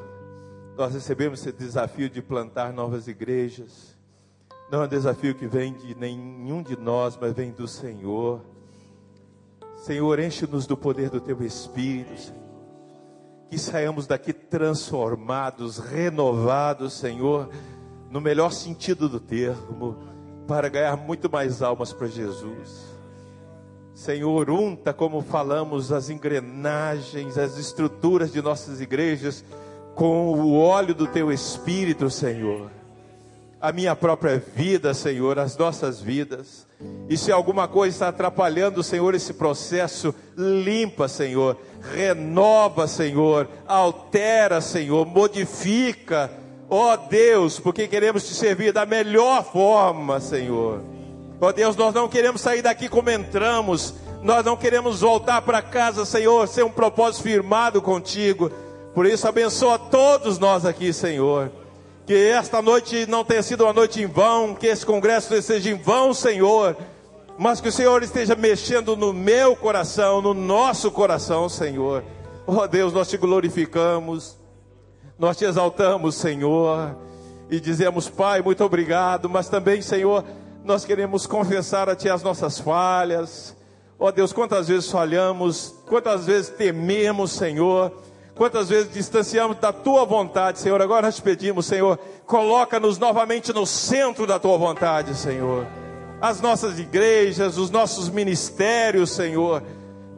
nós 0.76 0.94
recebemos 0.94 1.40
esse 1.40 1.52
desafio 1.52 2.10
de 2.10 2.20
plantar 2.20 2.72
novas 2.72 3.06
igrejas 3.06 4.00
não 4.70 4.82
é 4.82 4.84
um 4.84 4.88
desafio 4.88 5.34
que 5.34 5.48
vem 5.48 5.72
de 5.72 5.96
nenhum 5.96 6.62
de 6.62 6.76
nós, 6.76 7.18
mas 7.20 7.32
vem 7.32 7.50
do 7.50 7.66
Senhor. 7.66 8.40
Senhor, 9.78 10.20
enche-nos 10.20 10.64
do 10.64 10.76
poder 10.76 11.10
do 11.10 11.20
Teu 11.20 11.42
Espírito, 11.42 12.16
Senhor. 12.16 12.49
Que 13.50 13.58
saiamos 13.58 14.06
daqui 14.06 14.32
transformados, 14.32 15.78
renovados, 15.78 16.94
Senhor, 16.94 17.50
no 18.08 18.20
melhor 18.20 18.52
sentido 18.52 19.08
do 19.08 19.20
termo, 19.20 19.98
para 20.46 20.68
ganhar 20.68 20.96
muito 20.96 21.30
mais 21.30 21.60
almas 21.60 21.92
para 21.92 22.06
Jesus. 22.06 22.86
Senhor, 23.92 24.48
unta, 24.48 24.94
como 24.94 25.20
falamos, 25.20 25.92
as 25.92 26.08
engrenagens, 26.08 27.36
as 27.36 27.58
estruturas 27.58 28.32
de 28.32 28.40
nossas 28.40 28.80
igrejas 28.80 29.44
com 29.94 30.32
o 30.32 30.58
óleo 30.58 30.94
do 30.94 31.06
Teu 31.06 31.30
Espírito, 31.30 32.08
Senhor 32.08 32.79
a 33.60 33.72
minha 33.72 33.94
própria 33.94 34.42
vida, 34.54 34.94
Senhor, 34.94 35.38
as 35.38 35.56
nossas 35.56 36.00
vidas. 36.00 36.66
E 37.08 37.16
se 37.16 37.30
alguma 37.30 37.68
coisa 37.68 37.94
está 37.94 38.08
atrapalhando, 38.08 38.82
Senhor, 38.82 39.14
esse 39.14 39.34
processo, 39.34 40.14
limpa, 40.36 41.08
Senhor, 41.08 41.58
renova, 41.94 42.86
Senhor, 42.86 43.48
altera, 43.66 44.62
Senhor, 44.62 45.04
modifica, 45.04 46.30
ó 46.70 46.96
Deus, 46.96 47.60
porque 47.60 47.86
queremos 47.86 48.26
te 48.26 48.32
servir 48.32 48.72
da 48.72 48.86
melhor 48.86 49.44
forma, 49.44 50.20
Senhor. 50.20 50.80
Ó 51.38 51.52
Deus, 51.52 51.76
nós 51.76 51.94
não 51.94 52.08
queremos 52.08 52.40
sair 52.40 52.62
daqui 52.62 52.88
como 52.88 53.10
entramos, 53.10 53.94
nós 54.22 54.44
não 54.44 54.56
queremos 54.56 55.00
voltar 55.00 55.42
para 55.42 55.60
casa, 55.60 56.06
Senhor, 56.06 56.48
ser 56.48 56.64
um 56.64 56.70
propósito 56.70 57.24
firmado 57.24 57.82
contigo. 57.82 58.50
Por 58.94 59.04
isso, 59.04 59.28
abençoa 59.28 59.78
todos 59.78 60.38
nós 60.38 60.64
aqui, 60.64 60.92
Senhor. 60.92 61.59
Que 62.10 62.26
esta 62.26 62.60
noite 62.60 63.06
não 63.06 63.24
tenha 63.24 63.40
sido 63.40 63.62
uma 63.62 63.72
noite 63.72 64.02
em 64.02 64.06
vão, 64.06 64.52
que 64.52 64.66
esse 64.66 64.84
congresso 64.84 65.40
seja 65.40 65.70
em 65.70 65.76
vão, 65.76 66.12
Senhor, 66.12 66.76
mas 67.38 67.60
que 67.60 67.68
o 67.68 67.72
Senhor 67.72 68.02
esteja 68.02 68.34
mexendo 68.34 68.96
no 68.96 69.12
meu 69.12 69.54
coração, 69.54 70.20
no 70.20 70.34
nosso 70.34 70.90
coração, 70.90 71.48
Senhor. 71.48 72.02
Oh 72.48 72.66
Deus, 72.66 72.92
nós 72.92 73.08
te 73.08 73.16
glorificamos, 73.16 74.36
nós 75.16 75.36
te 75.36 75.44
exaltamos, 75.44 76.16
Senhor, 76.16 76.96
e 77.48 77.60
dizemos, 77.60 78.08
Pai, 78.08 78.42
muito 78.42 78.64
obrigado, 78.64 79.30
mas 79.30 79.48
também, 79.48 79.80
Senhor, 79.80 80.24
nós 80.64 80.84
queremos 80.84 81.28
confessar 81.28 81.88
a 81.88 81.94
Ti 81.94 82.08
as 82.08 82.24
nossas 82.24 82.58
falhas. 82.58 83.56
Oh 83.96 84.10
Deus, 84.10 84.32
quantas 84.32 84.66
vezes 84.66 84.90
falhamos, 84.90 85.76
quantas 85.86 86.26
vezes 86.26 86.48
tememos, 86.48 87.30
Senhor 87.30 87.92
Quantas 88.40 88.70
vezes 88.70 88.90
distanciamos 88.90 89.58
da 89.58 89.70
tua 89.70 90.06
vontade, 90.06 90.60
Senhor? 90.60 90.80
Agora 90.80 91.02
nós 91.02 91.16
te 91.16 91.20
pedimos, 91.20 91.66
Senhor, 91.66 91.98
coloca-nos 92.24 92.96
novamente 92.96 93.52
no 93.52 93.66
centro 93.66 94.26
da 94.26 94.38
tua 94.38 94.56
vontade, 94.56 95.14
Senhor. 95.14 95.66
As 96.22 96.40
nossas 96.40 96.78
igrejas, 96.78 97.58
os 97.58 97.70
nossos 97.70 98.08
ministérios, 98.08 99.10
Senhor, 99.10 99.62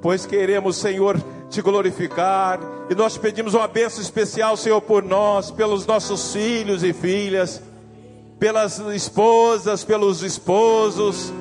pois 0.01 0.25
queremos, 0.25 0.77
Senhor, 0.77 1.21
te 1.51 1.61
glorificar 1.61 2.61
e 2.89 2.95
nós 2.95 3.15
te 3.15 3.19
pedimos 3.19 3.55
uma 3.55 3.67
bênção 3.67 4.01
especial, 4.01 4.57
Senhor, 4.57 4.81
por 4.81 5.03
nós, 5.03 5.51
pelos 5.51 5.85
nossos 5.85 6.33
filhos 6.33 6.85
e 6.85 6.93
filhas 6.93 7.61
pelas 8.39 8.79
esposas, 8.79 9.83
pelos 9.83 10.23
esposos, 10.23 11.33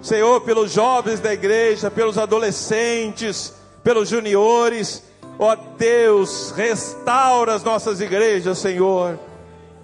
Senhor, 0.00 0.40
pelos 0.40 0.72
jovens 0.72 1.20
da 1.20 1.34
igreja, 1.34 1.90
pelos 1.90 2.16
adolescentes, 2.16 3.52
pelos 3.84 4.08
juniores. 4.08 5.09
Ó 5.42 5.56
Deus, 5.78 6.50
restaura 6.50 7.54
as 7.54 7.64
nossas 7.64 7.98
igrejas, 7.98 8.58
Senhor. 8.58 9.18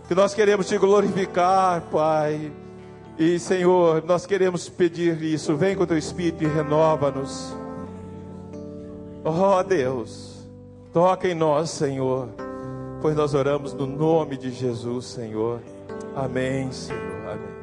Que 0.07 0.15
nós 0.15 0.35
queremos 0.35 0.69
te 0.69 0.77
glorificar, 0.77 1.81
Pai. 1.91 2.53
E, 3.19 3.39
Senhor, 3.39 4.05
nós 4.05 4.27
queremos 4.27 4.69
pedir 4.69 5.23
isso. 5.23 5.57
Vem 5.57 5.75
com 5.75 5.85
o 5.85 5.87
teu 5.87 5.97
Espírito 5.97 6.45
e 6.45 6.47
renova-nos. 6.47 7.57
Ó 9.25 9.63
Deus, 9.63 10.47
toca 10.93 11.27
em 11.27 11.35
nós, 11.35 11.71
Senhor. 11.71 12.29
Pois 13.01 13.17
nós 13.17 13.33
oramos 13.33 13.73
no 13.73 13.87
nome 13.87 14.37
de 14.37 14.51
Jesus, 14.51 15.07
Senhor. 15.07 15.61
Amém, 16.15 16.71
Senhor. 16.71 17.31
Amém. 17.31 17.56